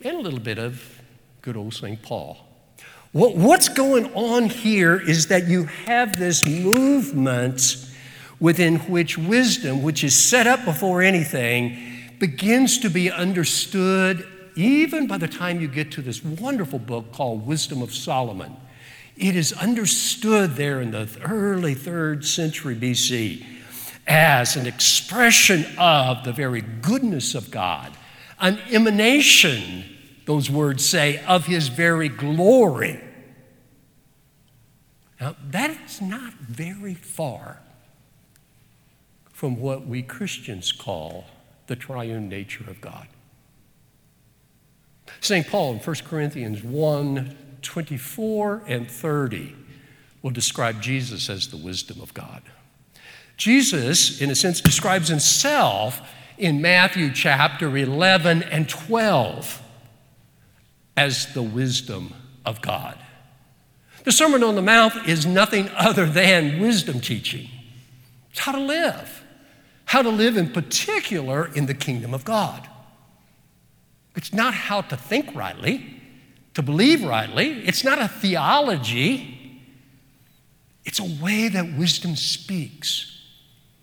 [0.00, 1.00] And a little bit of
[1.42, 2.02] good old St.
[2.02, 2.38] Paul.
[3.12, 7.76] What, what's going on here is that you have this movement
[8.40, 11.78] within which wisdom, which is set up before anything,
[12.18, 17.46] begins to be understood even by the time you get to this wonderful book called
[17.46, 18.56] Wisdom of Solomon.
[19.22, 23.46] It is understood there in the early third century BC
[24.04, 27.92] as an expression of the very goodness of God,
[28.40, 29.84] an emanation,
[30.26, 33.00] those words say, of His very glory.
[35.20, 37.60] Now, that's not very far
[39.32, 41.26] from what we Christians call
[41.68, 43.06] the triune nature of God.
[45.20, 45.46] St.
[45.46, 49.54] Paul in 1 Corinthians 1 24 and 30
[50.22, 52.42] will describe Jesus as the wisdom of God.
[53.36, 56.00] Jesus, in a sense, describes himself
[56.38, 59.62] in Matthew chapter 11 and 12
[60.96, 62.98] as the wisdom of God.
[64.04, 67.48] The Sermon on the Mount is nothing other than wisdom teaching.
[68.30, 69.24] It's how to live,
[69.84, 72.68] how to live in particular in the kingdom of God.
[74.16, 76.01] It's not how to think rightly,
[76.54, 77.66] to believe rightly.
[77.66, 79.60] It's not a theology.
[80.84, 83.08] It's a way that wisdom speaks.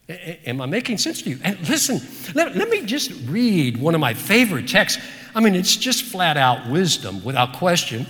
[0.10, 1.40] Am I making sense to you?
[1.44, 2.02] And listen,
[2.34, 5.02] let, let, me just read one of my favorite texts.
[5.36, 8.08] I mean, it's just flat out wisdom without question.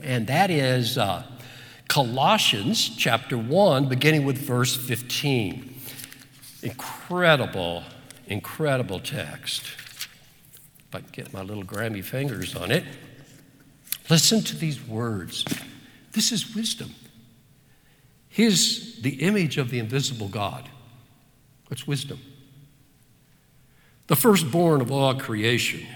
[0.00, 1.24] And that is uh,
[1.88, 5.74] Colossians chapter 1, beginning with verse 15.
[6.62, 7.82] Incredible,
[8.28, 9.62] incredible text.
[9.62, 12.84] If I can get my little grimy fingers on it.
[14.10, 15.44] Listen to these words.
[16.12, 16.94] This is wisdom.
[18.28, 20.68] He's the image of the invisible God.
[21.70, 22.20] It's wisdom.
[24.06, 25.86] The firstborn of all creation.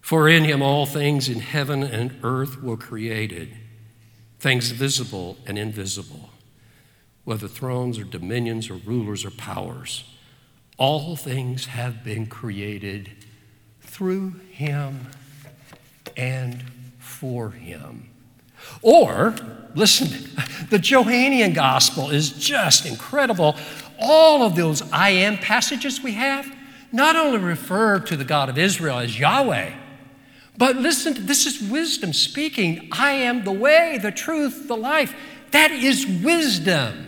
[0.00, 3.54] For in him all things in heaven and earth were created,
[4.38, 6.30] things visible and invisible,
[7.24, 10.04] whether thrones or dominions or rulers or powers.
[10.78, 13.10] All things have been created
[13.80, 15.08] through him
[16.16, 16.62] and
[16.98, 18.08] for him.
[18.82, 19.34] Or,
[19.74, 20.08] listen,
[20.70, 23.56] the Johannine Gospel is just incredible
[23.98, 26.50] all of those I am passages we have
[26.92, 29.72] not only refer to the God of Israel as Yahweh,
[30.56, 32.88] but listen, this is wisdom speaking.
[32.92, 35.14] I am the way, the truth, the life.
[35.52, 37.06] That is wisdom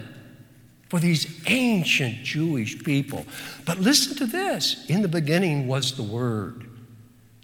[0.89, 3.27] for these ancient Jewish people.
[3.65, 6.67] But listen to this in the beginning was the Word.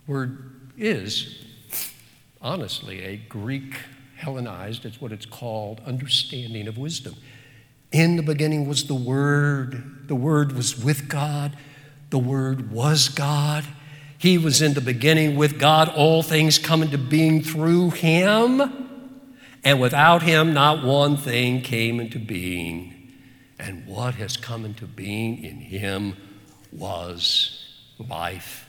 [0.07, 0.48] Word
[0.79, 1.45] is,
[2.41, 3.75] honestly, a Greek
[4.19, 7.15] Hellenized, it's what it's called, understanding of wisdom.
[7.93, 10.09] In the beginning was the Word.
[10.09, 11.57] The Word was with God.
[12.11, 13.65] The Word was God.
[14.19, 15.89] He was in the beginning with God.
[15.91, 18.61] All things come into being through Him.
[19.63, 23.13] And without Him, not one thing came into being.
[23.57, 26.17] And what has come into being in Him
[26.73, 27.65] was
[28.01, 28.68] life.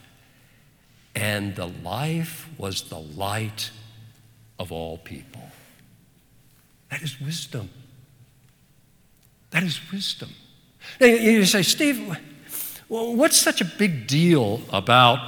[1.19, 3.71] And the life was the light
[4.58, 5.41] of all people.
[6.89, 7.69] That is wisdom.
[9.51, 10.29] That is wisdom.
[10.99, 12.17] Now, you say, Steve,
[12.88, 15.19] well, what's such a big deal about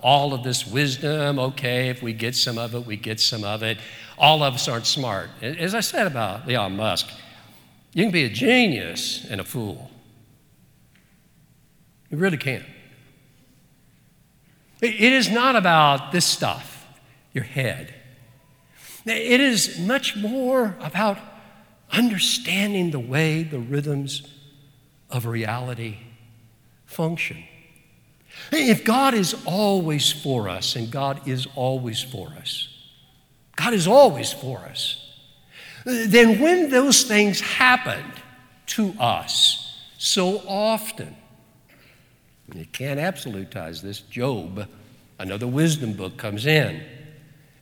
[0.00, 1.38] all of this wisdom?
[1.38, 3.78] Okay, if we get some of it, we get some of it.
[4.16, 5.30] All of us aren't smart.
[5.42, 7.08] As I said about Elon Musk,
[7.92, 9.90] you can be a genius and a fool.
[12.10, 12.64] You really can.
[14.84, 16.86] It is not about this stuff,
[17.32, 17.94] your head.
[19.06, 21.18] It is much more about
[21.90, 24.22] understanding the way the rhythms
[25.10, 25.98] of reality
[26.86, 27.44] function.
[28.50, 32.68] If God is always for us, and God is always for us,
[33.56, 35.00] God is always for us,
[35.84, 38.12] then when those things happened
[38.66, 41.16] to us so often,
[42.52, 44.00] you can't absolutize this.
[44.00, 44.68] Job,
[45.18, 46.82] another wisdom book, comes in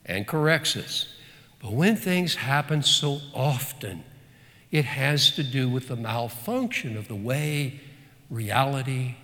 [0.04, 1.08] and corrects us.
[1.60, 4.04] But when things happen so often,
[4.70, 7.80] it has to do with the malfunction of the way
[8.30, 9.16] reality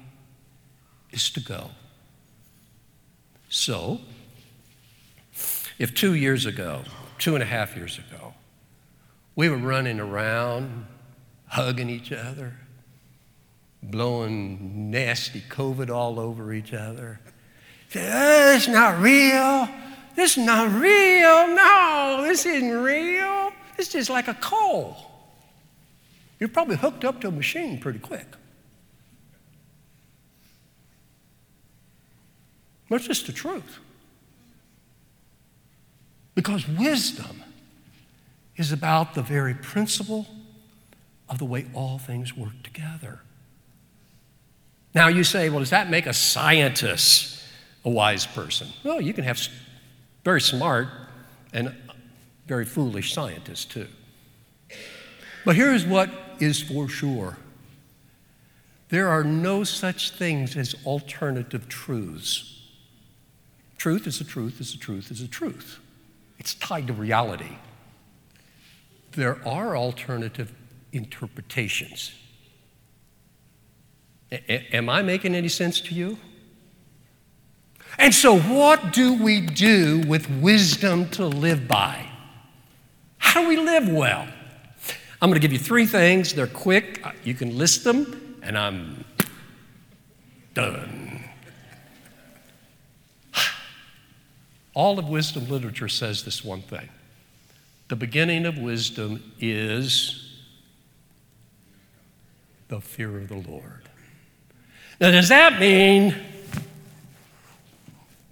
[1.11, 1.71] is to go.
[3.49, 4.01] So,
[5.79, 6.83] if two years ago,
[7.19, 8.35] two and a half years ago,
[9.35, 10.87] we were running around,
[11.47, 12.55] hugging each other,
[13.83, 17.21] blowing nasty COVID all over each other,
[17.97, 19.69] oh, it's not real.
[20.15, 21.47] This is not real.
[21.55, 23.53] No, this isn't real.
[23.79, 24.97] It's just like a cold.
[26.41, 28.27] You're probably hooked up to a machine pretty quick.
[32.91, 33.79] That's just the truth.
[36.35, 37.43] Because wisdom
[38.57, 40.27] is about the very principle
[41.29, 43.21] of the way all things work together.
[44.99, 47.41] Now you say, well, does that make a scientist
[47.85, 48.67] a wise person?
[48.83, 49.41] Well, you can have
[50.25, 50.89] very smart
[51.53, 51.73] and
[52.49, 53.87] very foolish scientists too.
[55.45, 57.37] But here's what is for sure
[58.89, 62.61] there are no such things as alternative truths.
[63.77, 65.79] Truth is a truth, is a truth, is a truth.
[66.41, 67.59] It's tied to reality.
[69.13, 70.53] There are alternative
[70.93, 72.11] interpretations.
[74.31, 76.19] A- am I making any sense to you?
[77.99, 82.07] And so, what do we do with wisdom to live by?
[83.19, 84.29] How do we live well?
[85.21, 86.35] I'm going to give you three things.
[86.35, 87.05] They're quick.
[87.05, 89.05] Uh, you can list them, and I'm
[90.55, 91.25] done.
[94.75, 96.89] All of wisdom literature says this one thing
[97.89, 100.41] the beginning of wisdom is
[102.69, 103.88] the fear of the Lord.
[105.01, 106.15] Now, does that mean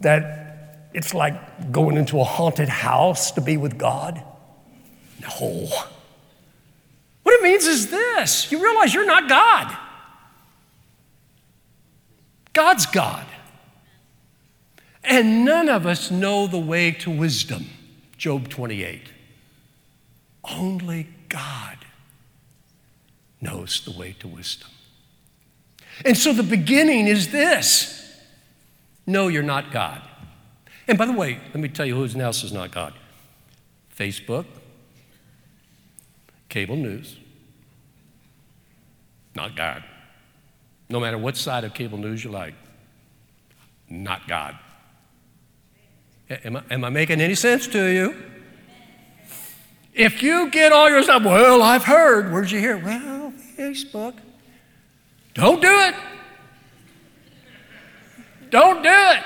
[0.00, 4.22] that it's like going into a haunted house to be with God?
[5.20, 5.68] No.
[7.22, 9.76] What it means is this you realize you're not God,
[12.52, 13.26] God's God.
[15.02, 17.66] And none of us know the way to wisdom.
[18.18, 19.02] Job 28.
[20.50, 21.78] Only God
[23.40, 24.70] knows the way to wisdom.
[26.04, 28.16] And so the beginning is this
[29.06, 30.02] No, you're not God.
[30.88, 32.94] And by the way, let me tell you who else is not God
[33.96, 34.44] Facebook,
[36.48, 37.16] cable news,
[39.34, 39.82] not God.
[40.88, 42.54] No matter what side of cable news you like,
[43.88, 44.56] not God.
[46.28, 48.16] Am I, am I making any sense to you?
[49.94, 52.30] If you get all your stuff, well, I've heard.
[52.30, 52.76] Where'd you hear?
[52.76, 54.14] Well, Facebook.
[55.36, 55.94] Don't do it.
[58.48, 59.22] Don't do it.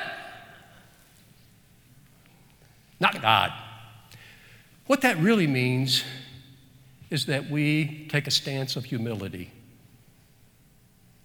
[2.99, 3.53] Not God.
[4.89, 6.03] What that really means
[7.11, 9.53] is that we take a stance of humility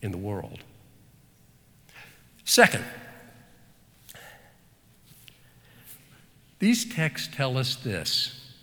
[0.03, 0.59] in the world.
[2.43, 2.85] Second,
[6.59, 8.53] these texts tell us this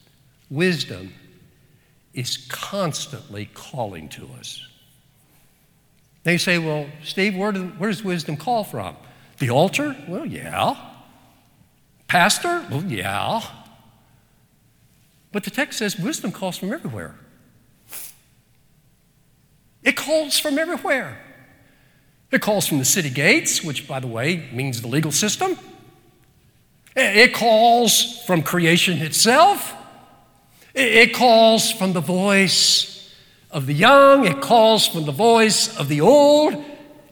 [0.48, 1.14] wisdom
[2.14, 4.68] is constantly calling to us.
[6.24, 8.96] They say, well, Steve, where, do, where does wisdom call from?
[9.38, 9.96] The altar?
[10.06, 10.76] Well, yeah.
[12.06, 12.64] Pastor?
[12.70, 13.42] Well, yeah.
[15.32, 17.16] But the text says wisdom calls from everywhere.
[19.82, 21.18] It calls from everywhere.
[22.30, 25.58] It calls from the city gates, which, by the way, means the legal system.
[26.94, 29.74] It calls from creation itself.
[30.74, 32.91] It calls from the voice
[33.52, 34.26] of the young.
[34.26, 36.54] It calls from the voice of the old.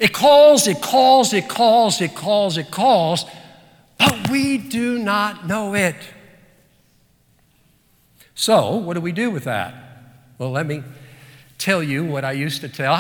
[0.01, 3.27] It calls, it calls, it calls, it calls, it calls,
[3.99, 5.97] but we do not know it.
[8.35, 9.75] So, what do we do with that?
[10.39, 10.83] Well, let me
[11.59, 12.97] tell you what I used to tell.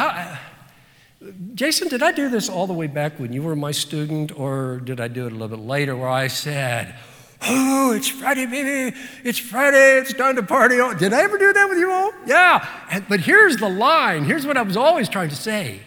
[1.54, 4.80] Jason, did I do this all the way back when you were my student, or
[4.80, 6.94] did I do it a little bit later where I said,
[7.42, 8.96] Oh, it's Friday, baby.
[9.24, 9.98] It's Friday.
[9.98, 10.78] It's time to party.
[10.80, 12.12] Oh, did I ever do that with you all?
[12.26, 12.66] Yeah.
[12.90, 14.24] And, but here's the line.
[14.24, 15.80] Here's what I was always trying to say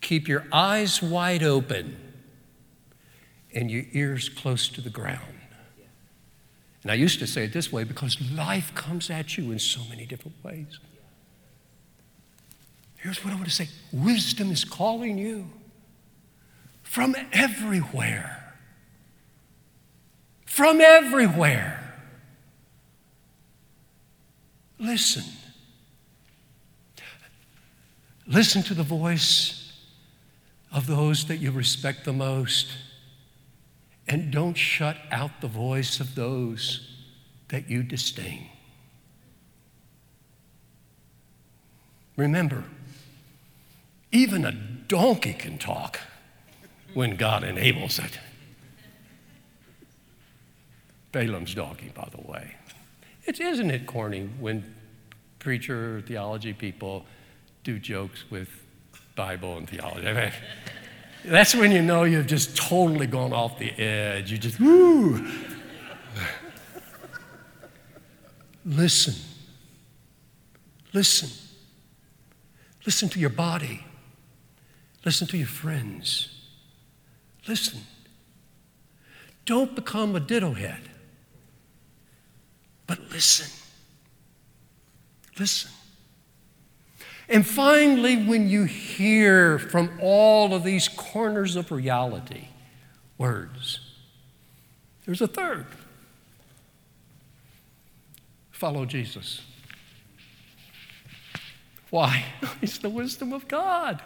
[0.00, 1.96] keep your eyes wide open
[3.54, 5.20] and your ears close to the ground.
[6.82, 9.80] And I used to say it this way because life comes at you in so
[9.88, 10.78] many different ways.
[12.96, 15.48] Here's what I want to say wisdom is calling you
[16.82, 18.43] from everywhere
[20.54, 21.80] from everywhere.
[24.78, 25.24] Listen.
[28.24, 29.72] Listen to the voice
[30.70, 32.68] of those that you respect the most,
[34.06, 36.88] and don't shut out the voice of those
[37.48, 38.48] that you disdain.
[42.16, 42.62] Remember,
[44.12, 45.98] even a donkey can talk
[46.94, 48.20] when God enables it.
[51.14, 52.56] Balaam's donkey, by the way.
[53.24, 54.74] It, isn't it corny when
[55.38, 57.06] preacher theology people
[57.62, 58.48] do jokes with
[59.14, 60.32] Bible and theology?
[61.24, 64.32] That's when you know you've just totally gone off the edge.
[64.32, 65.24] You just, woo.
[68.64, 69.14] Listen.
[70.92, 71.30] Listen.
[72.84, 73.86] Listen to your body.
[75.04, 76.28] Listen to your friends.
[77.46, 77.82] Listen.
[79.46, 80.90] Don't become a ditto head.
[82.86, 83.50] But listen.
[85.38, 85.70] Listen.
[87.28, 92.48] And finally, when you hear from all of these corners of reality
[93.16, 93.80] words,
[95.06, 95.66] there's a third
[98.64, 99.42] follow Jesus.
[101.90, 102.24] Why?
[102.62, 104.02] It's the wisdom of God.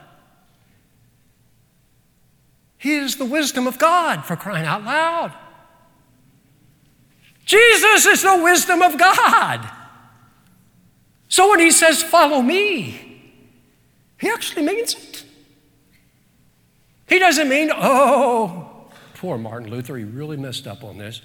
[2.77, 5.33] He is the wisdom of God for crying out loud.
[7.49, 9.67] Jesus is the wisdom of God.
[11.29, 13.23] So when he says, Follow me,
[14.21, 15.25] he actually means it.
[17.09, 21.23] He doesn't mean, Oh, poor Martin Luther, he really messed up on this.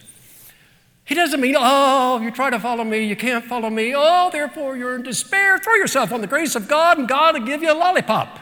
[1.03, 3.93] He doesn't mean, Oh, you try to follow me, you can't follow me.
[3.93, 5.57] Oh, therefore you're in despair.
[5.57, 8.39] Throw yourself on the grace of God, and God will give you a lollipop.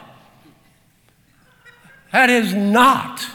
[2.12, 3.26] That is not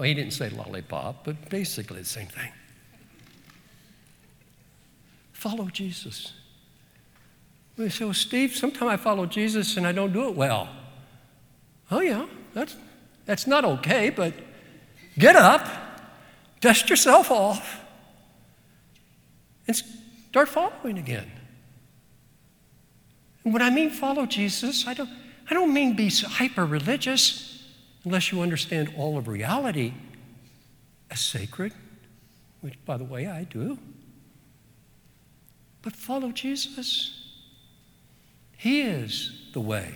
[0.00, 2.50] well, he didn't say lollipop, but basically the same thing.
[5.34, 6.32] Follow Jesus.
[7.76, 10.70] You say, well, Steve, sometimes I follow Jesus and I don't do it well.
[11.90, 12.24] Oh, yeah,
[12.54, 12.76] that's,
[13.26, 14.32] that's not okay, but
[15.18, 15.68] get up,
[16.62, 17.82] dust yourself off,
[19.66, 19.76] and
[20.30, 21.30] start following again.
[23.44, 25.10] And when I mean follow Jesus, I don't,
[25.50, 27.49] I don't mean be hyper religious
[28.04, 29.92] unless you understand all of reality
[31.10, 31.72] as sacred,
[32.60, 33.78] which, by the way, I do.
[35.82, 37.16] But follow Jesus.
[38.56, 39.94] He is the way,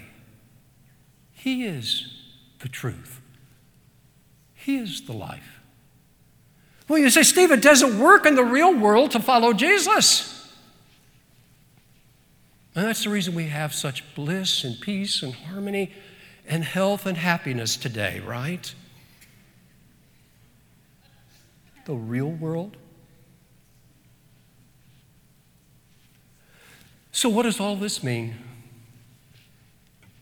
[1.33, 2.09] He is
[2.61, 3.21] the truth,
[4.55, 5.61] He is the life.
[6.89, 10.53] Well, you say, Steve, it doesn't work in the real world to follow Jesus.
[12.75, 15.93] And that's the reason we have such bliss and peace and harmony
[16.47, 18.75] and health and happiness today, right?
[21.87, 22.77] The real world.
[27.13, 28.35] So, what does all this mean?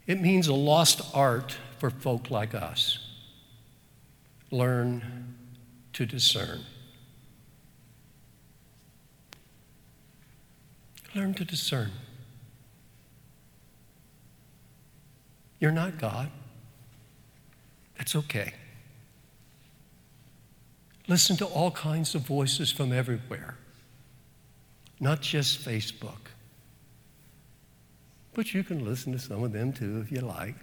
[0.06, 2.98] It means a lost art for folk like us.
[4.50, 5.34] Learn
[5.94, 6.60] to discern.
[11.14, 11.92] Learn to discern.
[15.62, 16.28] You're not God.
[17.96, 18.52] That's okay.
[21.06, 23.54] Listen to all kinds of voices from everywhere,
[24.98, 26.32] not just Facebook.
[28.34, 30.56] But you can listen to some of them too if you like.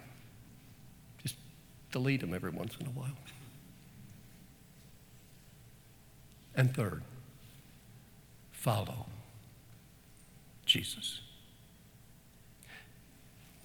[1.22, 1.36] Just
[1.90, 3.16] delete them every once in a while.
[6.54, 7.00] And third,
[8.52, 9.06] follow
[10.66, 11.22] Jesus.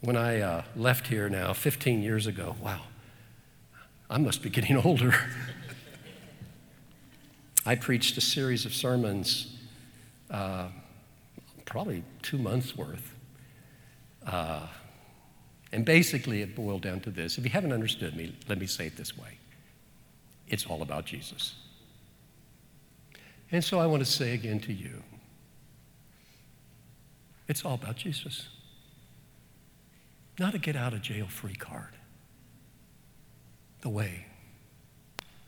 [0.05, 2.81] When I uh, left here now, 15 years ago, wow,
[4.07, 5.15] I must be getting older.
[7.65, 9.57] I preached a series of sermons,
[10.29, 10.67] uh,
[11.65, 13.15] probably two months worth.
[14.27, 14.67] Uh,
[15.71, 17.39] and basically, it boiled down to this.
[17.39, 19.39] If you haven't understood me, let me say it this way
[20.47, 21.55] it's all about Jesus.
[23.51, 25.01] And so I want to say again to you
[27.47, 28.49] it's all about Jesus
[30.39, 31.93] not a get out of jail free card.
[33.81, 34.25] The way,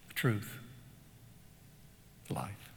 [0.08, 0.58] the truth,
[2.30, 2.72] life.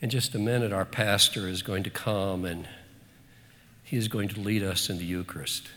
[0.00, 2.68] In just a minute, our pastor is going to come and
[3.82, 5.68] he is going to lead us in the Eucharist.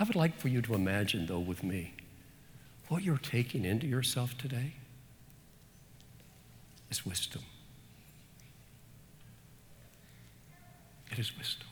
[0.00, 1.94] I would like for you to imagine, though, with me,
[2.88, 4.74] what you're taking into yourself today
[6.90, 7.42] is wisdom.
[11.10, 11.68] It is wisdom.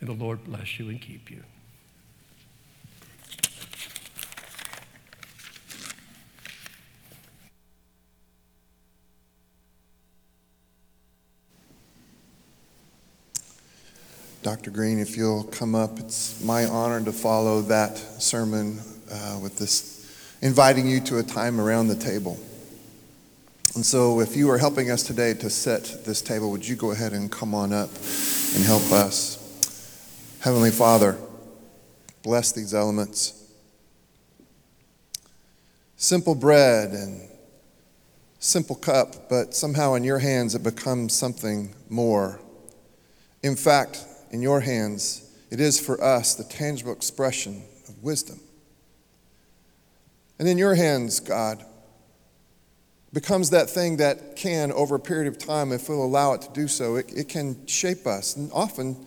[0.00, 1.42] May the Lord bless you and keep you.
[14.46, 14.70] Dr.
[14.70, 18.78] Green, if you'll come up, it's my honor to follow that sermon
[19.10, 20.08] uh, with this,
[20.40, 22.38] inviting you to a time around the table.
[23.74, 26.92] And so, if you are helping us today to set this table, would you go
[26.92, 27.90] ahead and come on up
[28.54, 29.35] and help us?
[30.40, 31.16] Heavenly Father,
[32.22, 33.50] bless these elements.
[35.96, 37.28] Simple bread and
[38.38, 42.38] simple cup, but somehow in your hands it becomes something more.
[43.42, 48.38] In fact, in your hands, it is for us the tangible expression of wisdom.
[50.38, 51.64] And in your hands, God,
[53.12, 56.52] becomes that thing that can, over a period of time, if we'll allow it to
[56.52, 58.36] do so, it, it can shape us.
[58.36, 59.05] And often,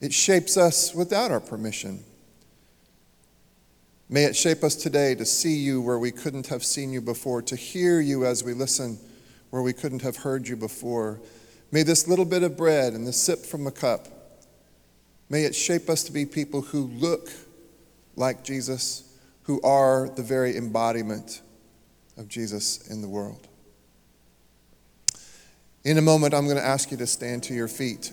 [0.00, 2.04] it shapes us without our permission.
[4.08, 7.42] May it shape us today to see you where we couldn't have seen you before,
[7.42, 8.98] to hear you as we listen
[9.50, 11.20] where we couldn't have heard you before.
[11.72, 14.08] May this little bit of bread and the sip from the cup,
[15.28, 17.28] may it shape us to be people who look
[18.16, 21.42] like Jesus, who are the very embodiment
[22.16, 23.46] of Jesus in the world.
[25.84, 28.12] In a moment, I'm going to ask you to stand to your feet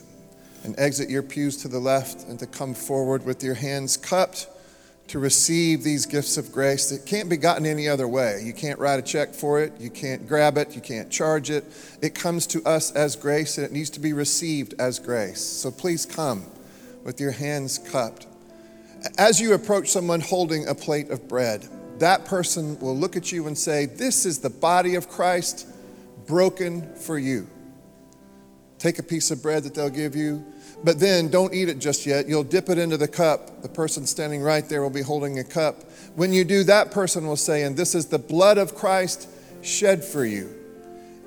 [0.66, 4.48] and exit your pews to the left and to come forward with your hands cupped
[5.08, 8.42] to receive these gifts of grace that can't be gotten any other way.
[8.44, 11.64] You can't write a check for it, you can't grab it, you can't charge it.
[12.02, 15.42] It comes to us as grace and it needs to be received as grace.
[15.42, 16.46] So please come
[17.04, 18.26] with your hands cupped.
[19.20, 21.68] As you approach someone holding a plate of bread,
[22.00, 25.68] that person will look at you and say, This is the body of Christ
[26.26, 27.48] broken for you.
[28.80, 30.44] Take a piece of bread that they'll give you
[30.84, 32.28] but then don't eat it just yet.
[32.28, 33.62] You'll dip it into the cup.
[33.62, 35.84] The person standing right there will be holding a cup.
[36.16, 39.30] When you do, that person will say, And this is the blood of Christ
[39.62, 40.54] shed for you.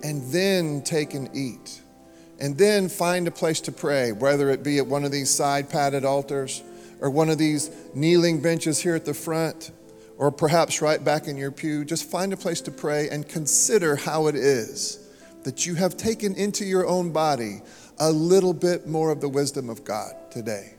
[0.03, 1.81] And then take and eat.
[2.41, 5.69] And then find a place to pray, whether it be at one of these side
[5.69, 6.63] padded altars
[7.01, 9.73] or one of these kneeling benches here at the front
[10.19, 11.85] or perhaps right back in your pew.
[11.85, 15.05] Just find a place to pray and consider how it is
[15.45, 17.63] that you have taken into your own body
[18.01, 20.75] a little bit more of the wisdom of God today.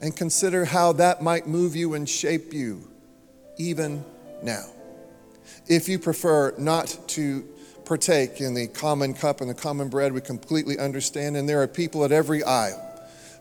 [0.00, 2.90] And consider how that might move you and shape you
[3.56, 4.04] even
[4.42, 4.66] now.
[5.66, 7.48] If you prefer not to
[7.84, 11.36] partake in the common cup and the common bread, we completely understand.
[11.36, 12.82] And there are people at every aisle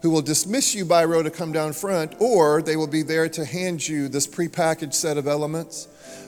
[0.01, 3.27] who will dismiss you by row to come down front, or they will be there
[3.27, 5.87] to hand you this prepackaged set of elements.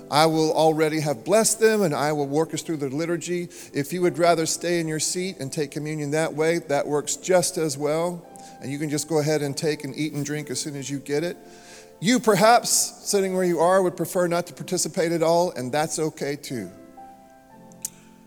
[0.09, 3.49] I will already have blessed them and I will work us through the liturgy.
[3.73, 7.15] If you would rather stay in your seat and take communion that way, that works
[7.15, 8.25] just as well.
[8.61, 10.89] And you can just go ahead and take and eat and drink as soon as
[10.89, 11.37] you get it.
[11.99, 15.97] You, perhaps, sitting where you are, would prefer not to participate at all, and that's
[15.97, 16.69] okay too.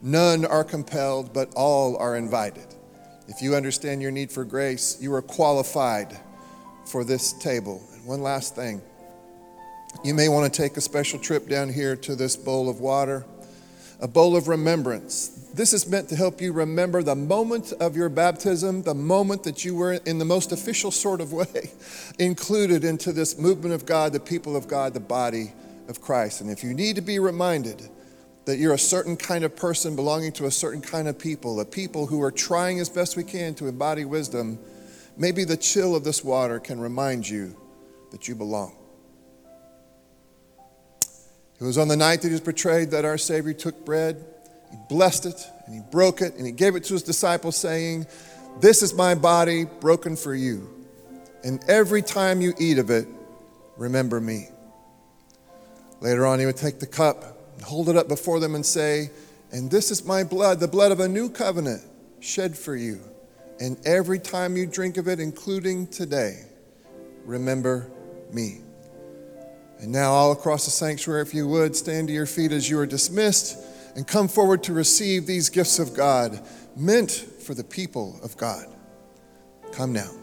[0.03, 2.66] None are compelled, but all are invited.
[3.28, 6.18] If you understand your need for grace, you are qualified
[6.85, 7.81] for this table.
[7.93, 8.83] And one last thing
[10.05, 13.24] you may want to take a special trip down here to this bowl of water,
[14.01, 15.28] a bowl of remembrance.
[15.53, 19.64] This is meant to help you remember the moment of your baptism, the moment that
[19.64, 21.70] you were, in the most official sort of way,
[22.18, 25.53] included into this movement of God, the people of God, the body
[25.88, 26.41] of Christ.
[26.41, 27.88] And if you need to be reminded,
[28.47, 31.64] that you're a certain kind of person belonging to a certain kind of people, a
[31.64, 34.59] people who are trying as best we can to embody wisdom,
[35.16, 37.55] maybe the chill of this water can remind you
[38.11, 38.74] that you belong.
[41.61, 44.25] It was on the night that he was betrayed that our Savior took bread,
[44.71, 48.07] he blessed it, and he broke it, and he gave it to his disciples, saying,
[48.61, 50.69] This is my body broken for you.
[51.45, 53.07] And every time you eat of it,
[53.77, 54.49] remember me.
[56.01, 57.25] Later on, he would take the cup
[57.57, 59.11] and hold it up before them and say,
[59.53, 61.83] And this is my blood, the blood of a new covenant
[62.21, 63.01] shed for you.
[63.59, 66.47] And every time you drink of it, including today,
[67.27, 67.91] remember
[68.33, 68.63] me.
[69.81, 72.78] And now, all across the sanctuary, if you would, stand to your feet as you
[72.78, 73.59] are dismissed
[73.97, 76.39] and come forward to receive these gifts of God
[76.76, 78.66] meant for the people of God.
[79.72, 80.20] Come now.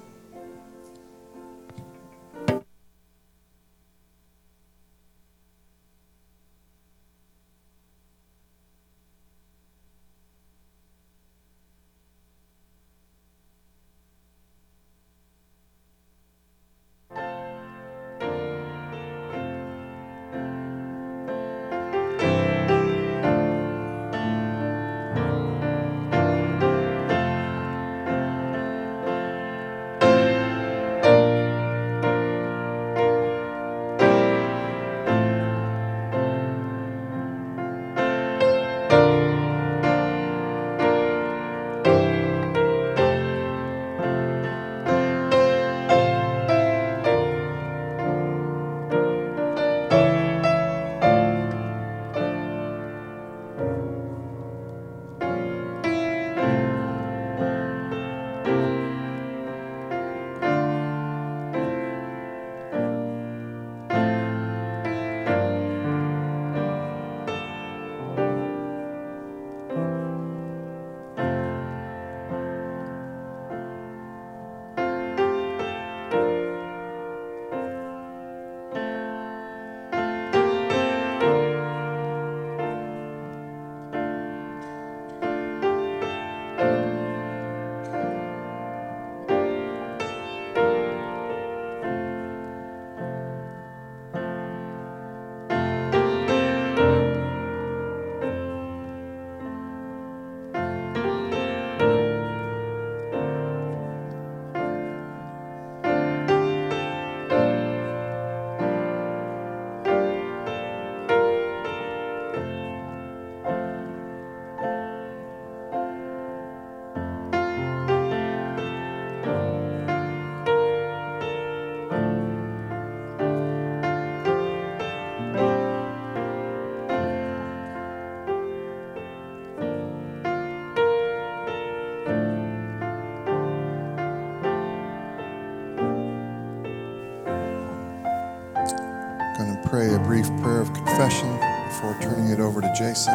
[142.77, 143.13] Jason.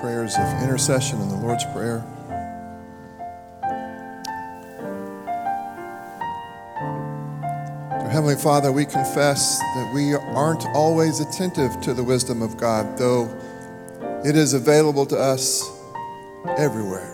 [0.00, 2.04] Prayers of intercession in the Lord's Prayer.
[7.98, 12.96] Dear Heavenly Father, we confess that we aren't always attentive to the wisdom of God,
[12.96, 13.24] though
[14.24, 15.68] it is available to us
[16.56, 17.10] everywhere.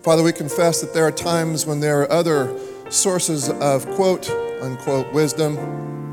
[0.00, 2.58] Father, we confess that there are times when there are other
[2.88, 4.30] sources of quote
[4.62, 6.07] unquote wisdom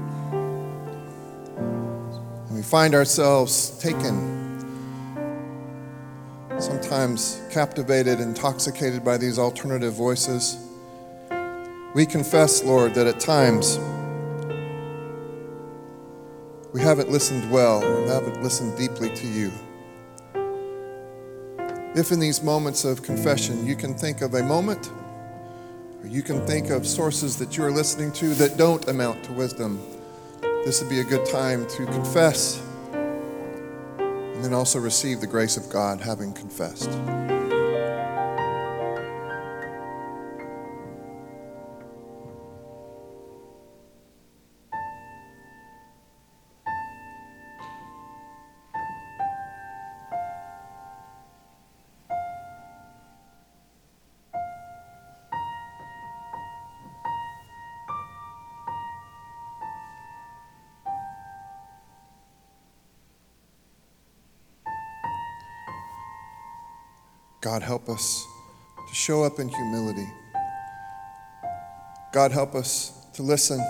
[2.66, 4.60] Find ourselves taken,
[6.58, 10.58] sometimes captivated, intoxicated by these alternative voices.
[11.94, 13.78] We confess, Lord, that at times
[16.74, 19.52] we haven't listened well, we haven't listened deeply to you.
[21.96, 24.90] If in these moments of confession you can think of a moment,
[26.02, 29.80] or you can think of sources that you're listening to that don't amount to wisdom,
[30.66, 32.60] this would be a good time to confess
[32.92, 36.90] and then also receive the grace of God having confessed.
[67.46, 68.26] God, help us
[68.88, 70.08] to show up in humility.
[72.12, 73.64] God, help us to listen.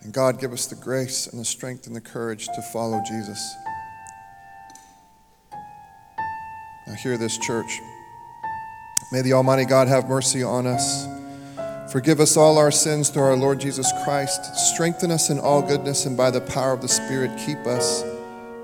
[0.00, 3.54] And God, give us the grace and the strength and the courage to follow Jesus.
[6.86, 7.78] Now, hear this, church.
[9.12, 11.06] May the Almighty God have mercy on us.
[11.92, 14.56] Forgive us all our sins through our Lord Jesus Christ.
[14.72, 18.02] Strengthen us in all goodness, and by the power of the Spirit, keep us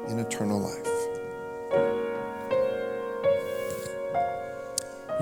[0.08, 0.93] in eternal life.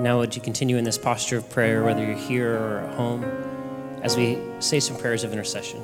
[0.03, 3.23] Now, would you continue in this posture of prayer, whether you're here or at home,
[4.03, 5.81] as we say some prayers of intercession?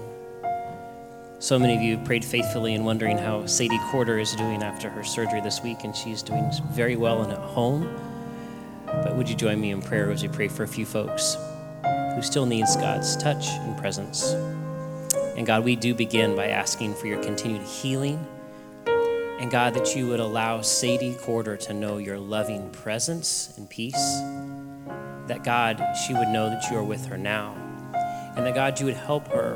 [1.38, 5.04] So many of you prayed faithfully and wondering how Sadie Corder is doing after her
[5.04, 7.88] surgery this week, and she's doing very well and at home.
[8.86, 11.36] But would you join me in prayer as we pray for a few folks
[12.16, 14.32] who still needs God's touch and presence?
[15.36, 18.26] And God, we do begin by asking for your continued healing.
[19.38, 23.94] And God, that you would allow Sadie Corder to know your loving presence and peace.
[25.28, 27.54] That God, she would know that you are with her now.
[28.36, 29.54] And that God, you would help her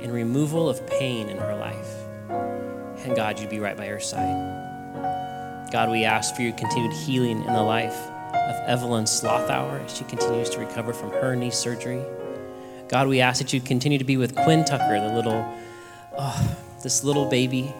[0.00, 3.04] in removal of pain in her life.
[3.04, 5.70] And God, you'd be right by her side.
[5.70, 10.04] God, we ask for your continued healing in the life of Evelyn Slothauer as she
[10.04, 12.02] continues to recover from her knee surgery.
[12.88, 15.46] God, we ask that you continue to be with Quinn Tucker, the little,
[16.16, 17.74] oh, this little baby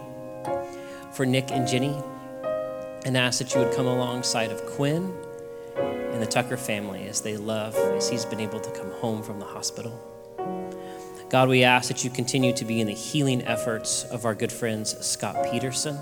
[1.16, 1.96] for Nick and Jenny,
[3.06, 5.16] and ask that you would come alongside of Quinn
[5.76, 9.38] and the Tucker family as they love, as he's been able to come home from
[9.38, 9.98] the hospital.
[11.30, 14.52] God, we ask that you continue to be in the healing efforts of our good
[14.52, 15.98] friends Scott Peterson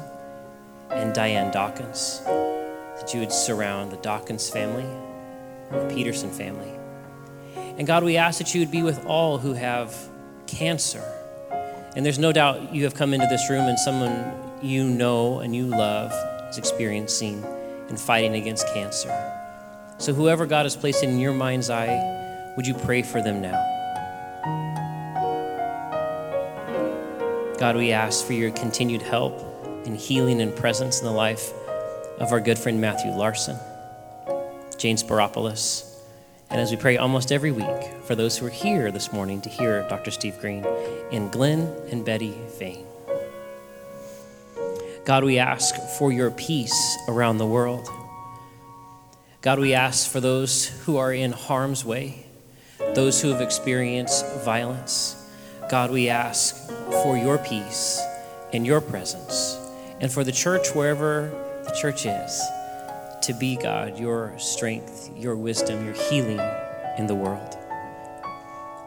[0.90, 4.86] and Diane Dawkins, that you would surround the Dawkins family,
[5.70, 6.72] and the Peterson family.
[7.56, 9.96] And God, we ask that you would be with all who have
[10.48, 11.04] cancer.
[11.94, 15.54] And there's no doubt you have come into this room and someone you know and
[15.54, 16.10] you love
[16.48, 17.44] is experiencing
[17.88, 19.10] and fighting against cancer.
[19.98, 23.70] So, whoever God has placed in your mind's eye, would you pray for them now?
[27.58, 29.38] God, we ask for your continued help
[29.84, 31.52] in healing and presence in the life
[32.18, 33.58] of our good friend Matthew Larson,
[34.78, 35.94] Jane Sparopoulos,
[36.50, 39.48] and as we pray almost every week for those who are here this morning to
[39.48, 40.10] hear Dr.
[40.10, 40.64] Steve Green,
[41.10, 42.83] in Glenn and Betty Vane.
[45.04, 47.90] God, we ask for your peace around the world.
[49.42, 52.24] God, we ask for those who are in harm's way,
[52.94, 55.14] those who have experienced violence.
[55.68, 56.56] God, we ask
[57.02, 58.00] for your peace
[58.54, 59.58] and your presence,
[60.00, 61.28] and for the church, wherever
[61.66, 62.42] the church is,
[63.22, 66.40] to be, God, your strength, your wisdom, your healing
[66.96, 67.58] in the world.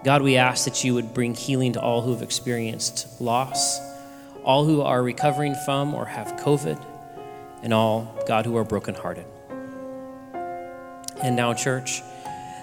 [0.03, 3.87] God, we ask that you would bring healing to all who have experienced loss
[4.48, 6.82] all who are recovering from or have COVID,
[7.64, 9.26] and all, God, who are brokenhearted.
[11.22, 12.02] And now, church,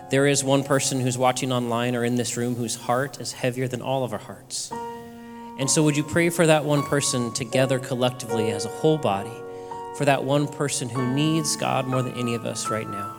[0.09, 3.69] there is one person who's watching online or in this room whose heart is heavier
[3.69, 4.73] than all of our hearts.
[5.59, 9.37] And so, would you pray for that one person together collectively as a whole body,
[9.99, 13.15] for that one person who needs God more than any of us right now?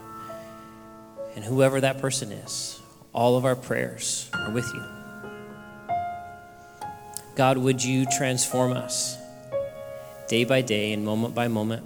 [1.35, 2.79] And whoever that person is,
[3.13, 4.94] all of our prayers are with you.
[7.35, 9.17] God, would you transform us
[10.29, 11.83] day by day and moment by moment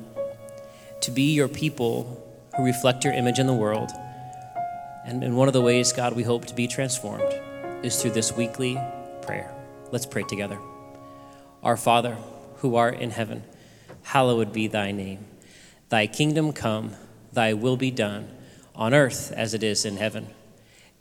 [1.01, 2.23] to be your people
[2.55, 3.89] who reflect your image in the world?
[5.05, 7.33] And, and one of the ways, God, we hope to be transformed
[7.83, 8.79] is through this weekly
[9.23, 9.51] prayer.
[9.91, 10.59] Let's pray together.
[11.63, 12.15] Our Father,
[12.57, 13.43] who art in heaven,
[14.03, 15.25] hallowed be thy name.
[15.89, 16.93] Thy kingdom come,
[17.33, 18.27] Thy will be done,
[18.75, 20.27] on earth as it is in heaven.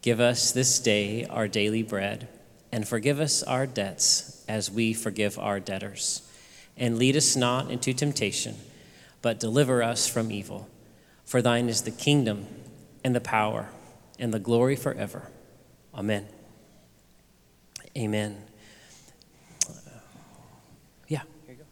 [0.00, 2.28] Give us this day our daily bread,
[2.72, 6.22] and forgive us our debts as we forgive our debtors.
[6.76, 8.56] And lead us not into temptation,
[9.22, 10.68] but deliver us from evil.
[11.24, 12.46] For thine is the kingdom,
[13.04, 13.68] and the power,
[14.18, 15.30] and the glory forever.
[15.94, 16.26] Amen.
[17.96, 18.36] Amen.
[21.08, 21.64] Yeah, here you go.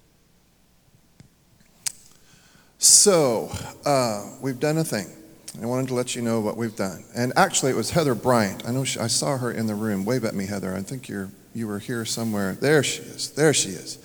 [2.78, 3.50] So,
[3.84, 5.06] uh, we've done a thing.
[5.62, 7.04] I wanted to let you know what we've done.
[7.16, 8.68] And actually, it was Heather Bryant.
[8.68, 10.04] I know she, I saw her in the room.
[10.04, 10.74] Wave at me, Heather.
[10.74, 12.52] I think you're, you were here somewhere.
[12.52, 13.30] There she is.
[13.30, 13.96] There she is.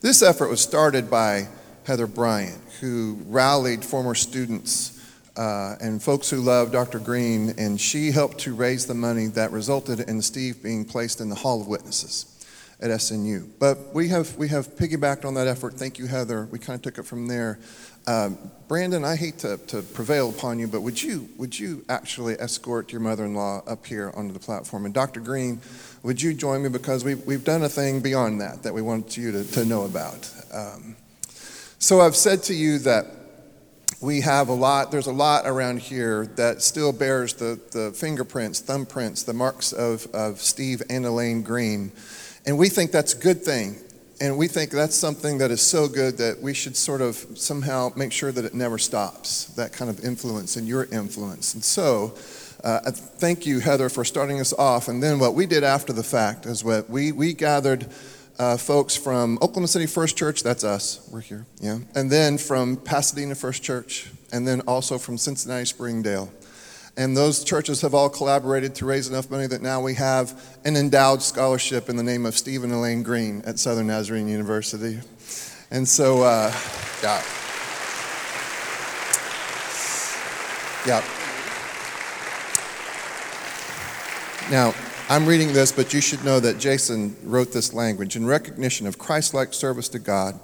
[0.00, 1.48] This effort was started by
[1.84, 4.90] Heather Bryant, who rallied former students
[5.36, 6.98] uh, and folks who love Dr.
[6.98, 11.28] Green, and she helped to raise the money that resulted in Steve being placed in
[11.28, 12.30] the Hall of Witnesses
[12.80, 13.50] at SNU.
[13.58, 15.74] But we have, we have piggybacked on that effort.
[15.74, 16.48] Thank you, Heather.
[16.50, 17.58] We kind of took it from there.
[18.06, 22.34] Um, Brandon, I hate to, to prevail upon you, but would you, would you actually
[22.40, 24.84] escort your mother in law up here onto the platform?
[24.84, 25.20] And Dr.
[25.20, 25.60] Green,
[26.02, 26.68] would you join me?
[26.68, 29.84] Because we've, we've done a thing beyond that that we want you to, to know
[29.84, 30.30] about.
[30.52, 30.96] Um,
[31.78, 33.06] so I've said to you that
[34.00, 38.62] we have a lot, there's a lot around here that still bears the, the fingerprints,
[38.62, 41.92] thumbprints, the marks of, of Steve and Elaine Green.
[42.46, 43.76] And we think that's a good thing.
[44.20, 47.92] And we think that's something that is so good that we should sort of somehow
[47.96, 51.54] make sure that it never stops, that kind of influence and your influence.
[51.54, 52.14] And so,
[52.62, 54.88] uh, thank you, Heather, for starting us off.
[54.88, 57.86] And then what we did after the fact is what we, we gathered
[58.38, 61.78] uh, folks from Oklahoma City First Church, that's us, we're here, yeah.
[61.94, 66.32] And then from Pasadena First Church, and then also from Cincinnati Springdale.
[66.96, 70.76] And those churches have all collaborated to raise enough money that now we have an
[70.76, 75.00] endowed scholarship in the name of Steve and Elaine Green at Southern Nazarene University.
[75.72, 76.52] And so, uh,
[77.02, 77.22] yeah.
[80.86, 81.02] Yeah.
[84.50, 84.74] Now,
[85.08, 88.98] I'm reading this, but you should know that Jason wrote this language in recognition of
[88.98, 90.38] Christ like service to God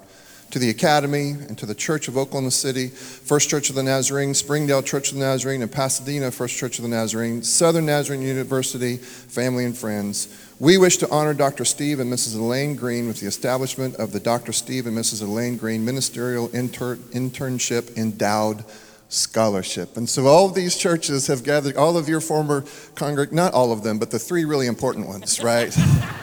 [0.51, 4.33] to the Academy and to the Church of Oklahoma City, First Church of the Nazarene,
[4.33, 8.97] Springdale Church of the Nazarene, and Pasadena First Church of the Nazarene, Southern Nazarene University,
[8.97, 10.27] family and friends.
[10.59, 11.65] We wish to honor Dr.
[11.65, 12.35] Steve and Mrs.
[12.35, 14.51] Elaine Green with the establishment of the Dr.
[14.51, 15.23] Steve and Mrs.
[15.23, 18.63] Elaine Green Ministerial Inter- Internship Endowed
[19.09, 19.97] Scholarship.
[19.97, 22.61] And so all of these churches have gathered, all of your former
[22.95, 25.75] congreg, not all of them, but the three really important ones, right?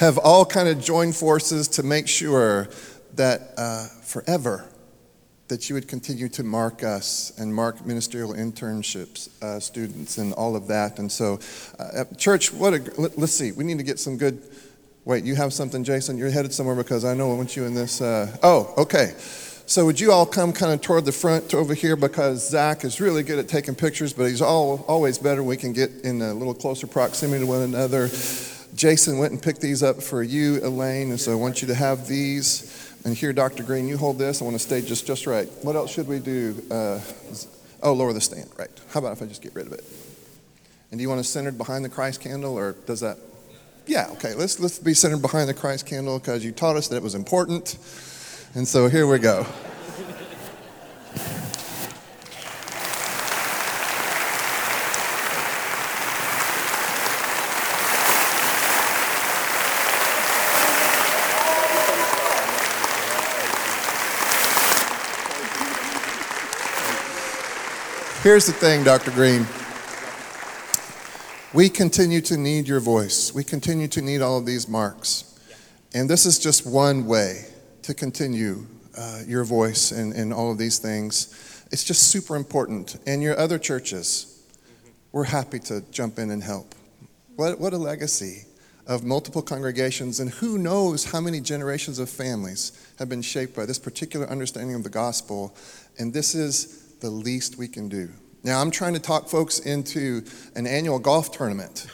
[0.00, 2.66] have all kind of joined forces to make sure
[3.16, 4.66] that uh, forever
[5.48, 10.56] that you would continue to mark us and mark ministerial internships uh, students and all
[10.56, 11.38] of that and so
[11.78, 14.42] uh, church what a let, us see we need to get some good
[15.04, 17.74] wait you have something jason you're headed somewhere because i know i want you in
[17.74, 19.12] this uh, oh okay
[19.66, 23.00] so would you all come kind of toward the front over here because Zach is
[23.00, 25.44] really good at taking pictures, but he's all, always better.
[25.44, 28.10] We can get in a little closer proximity to one another.
[28.74, 31.74] Jason went and picked these up for you, Elaine, and so I want you to
[31.74, 32.94] have these.
[33.04, 33.62] And here, Dr.
[33.62, 34.40] Green, you hold this.
[34.40, 35.48] I want to stay just, just right.
[35.62, 36.54] What else should we do?
[36.70, 37.00] Uh,
[37.82, 38.50] oh, lower the stand.
[38.58, 38.70] Right.
[38.90, 39.84] How about if I just get rid of it?
[40.90, 43.16] And do you want to centered behind the Christ candle, or does that?
[43.86, 44.08] Yeah.
[44.12, 44.34] Okay.
[44.34, 47.14] Let's let's be centered behind the Christ candle because you taught us that it was
[47.14, 47.78] important,
[48.54, 49.46] and so here we go.
[68.22, 69.12] Here's the thing, Dr.
[69.12, 69.46] Green.
[71.54, 73.32] We continue to need your voice.
[73.32, 75.40] We continue to need all of these marks.
[75.94, 77.46] And this is just one way
[77.80, 81.64] to continue uh, your voice and, and all of these things.
[81.72, 82.98] It's just super important.
[83.06, 84.46] And your other churches,
[85.12, 86.74] we're happy to jump in and help.
[87.36, 88.44] What, what a legacy
[88.86, 93.64] of multiple congregations, and who knows how many generations of families have been shaped by
[93.64, 95.56] this particular understanding of the gospel.
[95.98, 98.08] And this is the least we can do.
[98.42, 100.24] Now, I'm trying to talk folks into
[100.54, 101.86] an annual golf tournament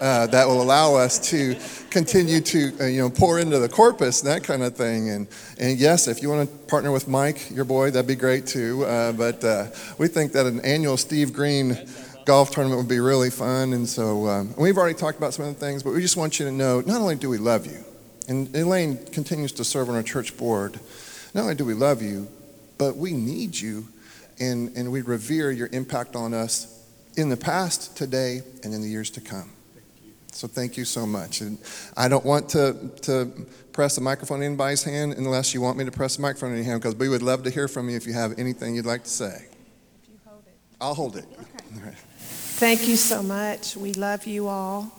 [0.00, 1.56] uh, that will allow us to
[1.90, 5.10] continue to uh, you know pour into the corpus and that kind of thing.
[5.10, 5.28] And
[5.58, 8.84] and yes, if you want to partner with Mike, your boy, that'd be great too.
[8.84, 9.66] Uh, but uh,
[9.98, 11.76] we think that an annual Steve Green
[12.24, 13.74] golf tournament would be really fun.
[13.74, 16.38] And so um, we've already talked about some of the things, but we just want
[16.38, 17.84] you to know not only do we love you,
[18.28, 20.80] and Elaine continues to serve on our church board.
[21.34, 22.28] Not only do we love you,
[22.78, 23.88] but we need you
[24.40, 26.84] and, and we revere your impact on us
[27.16, 29.50] in the past, today, and in the years to come.
[30.32, 31.40] So thank you so much.
[31.40, 31.58] And
[31.96, 33.30] I don't want to, to
[33.72, 36.56] press the microphone in anybody's hand unless you want me to press the microphone in
[36.56, 38.84] your hand because we would love to hear from you if you have anything you'd
[38.84, 39.46] like to say.
[40.02, 40.56] If you hold it.
[40.80, 41.26] I'll hold it.
[41.78, 41.94] Okay.
[42.18, 43.76] Thank you so much.
[43.76, 44.92] We love you all.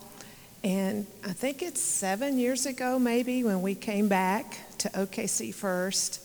[0.64, 6.25] And I think it's seven years ago, maybe, when we came back to OKC First.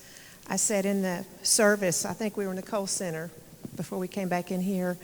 [0.51, 3.30] I said in the service, I think we were in the Cole Center
[3.76, 4.98] before we came back in here,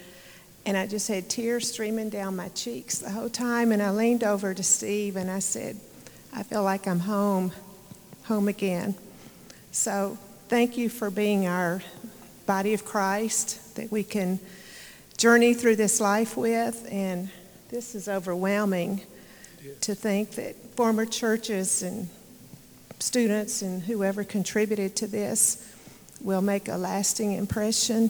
[0.67, 3.71] and I just had tears streaming down my cheeks the whole time.
[3.71, 5.79] And I leaned over to Steve and I said,
[6.35, 7.53] I feel like I'm home,
[8.25, 8.97] home again.
[9.71, 10.19] So
[10.49, 11.81] thank you for being our
[12.47, 14.41] body of Christ that we can
[15.17, 16.89] journey through this life with.
[16.91, 17.31] And
[17.69, 19.03] this is overwhelming
[19.83, 22.09] to think that former churches and
[22.99, 25.73] students and whoever contributed to this
[26.21, 28.09] will make a lasting impression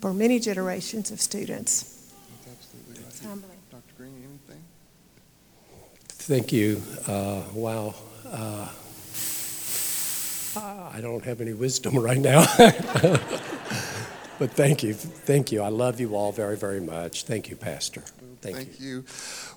[0.00, 2.10] for many generations of students.
[2.50, 3.04] Absolutely.
[3.06, 3.58] It's humbling.
[3.70, 3.82] Dr.
[3.96, 4.62] Green, anything?
[6.08, 6.82] Thank you.
[7.06, 7.94] Uh, wow.
[8.30, 8.68] Uh,
[10.56, 12.44] I don't have any wisdom right now.
[14.38, 14.94] but thank you.
[14.94, 15.62] Thank you.
[15.62, 17.24] I love you all very, very much.
[17.24, 18.02] Thank you, Pastor.
[18.40, 18.86] Thank, Thank you.
[18.86, 19.04] you.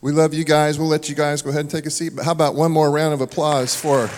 [0.02, 0.80] We love you guys.
[0.80, 2.14] We'll let you guys go ahead and take a seat.
[2.16, 4.10] But how about one more round of applause for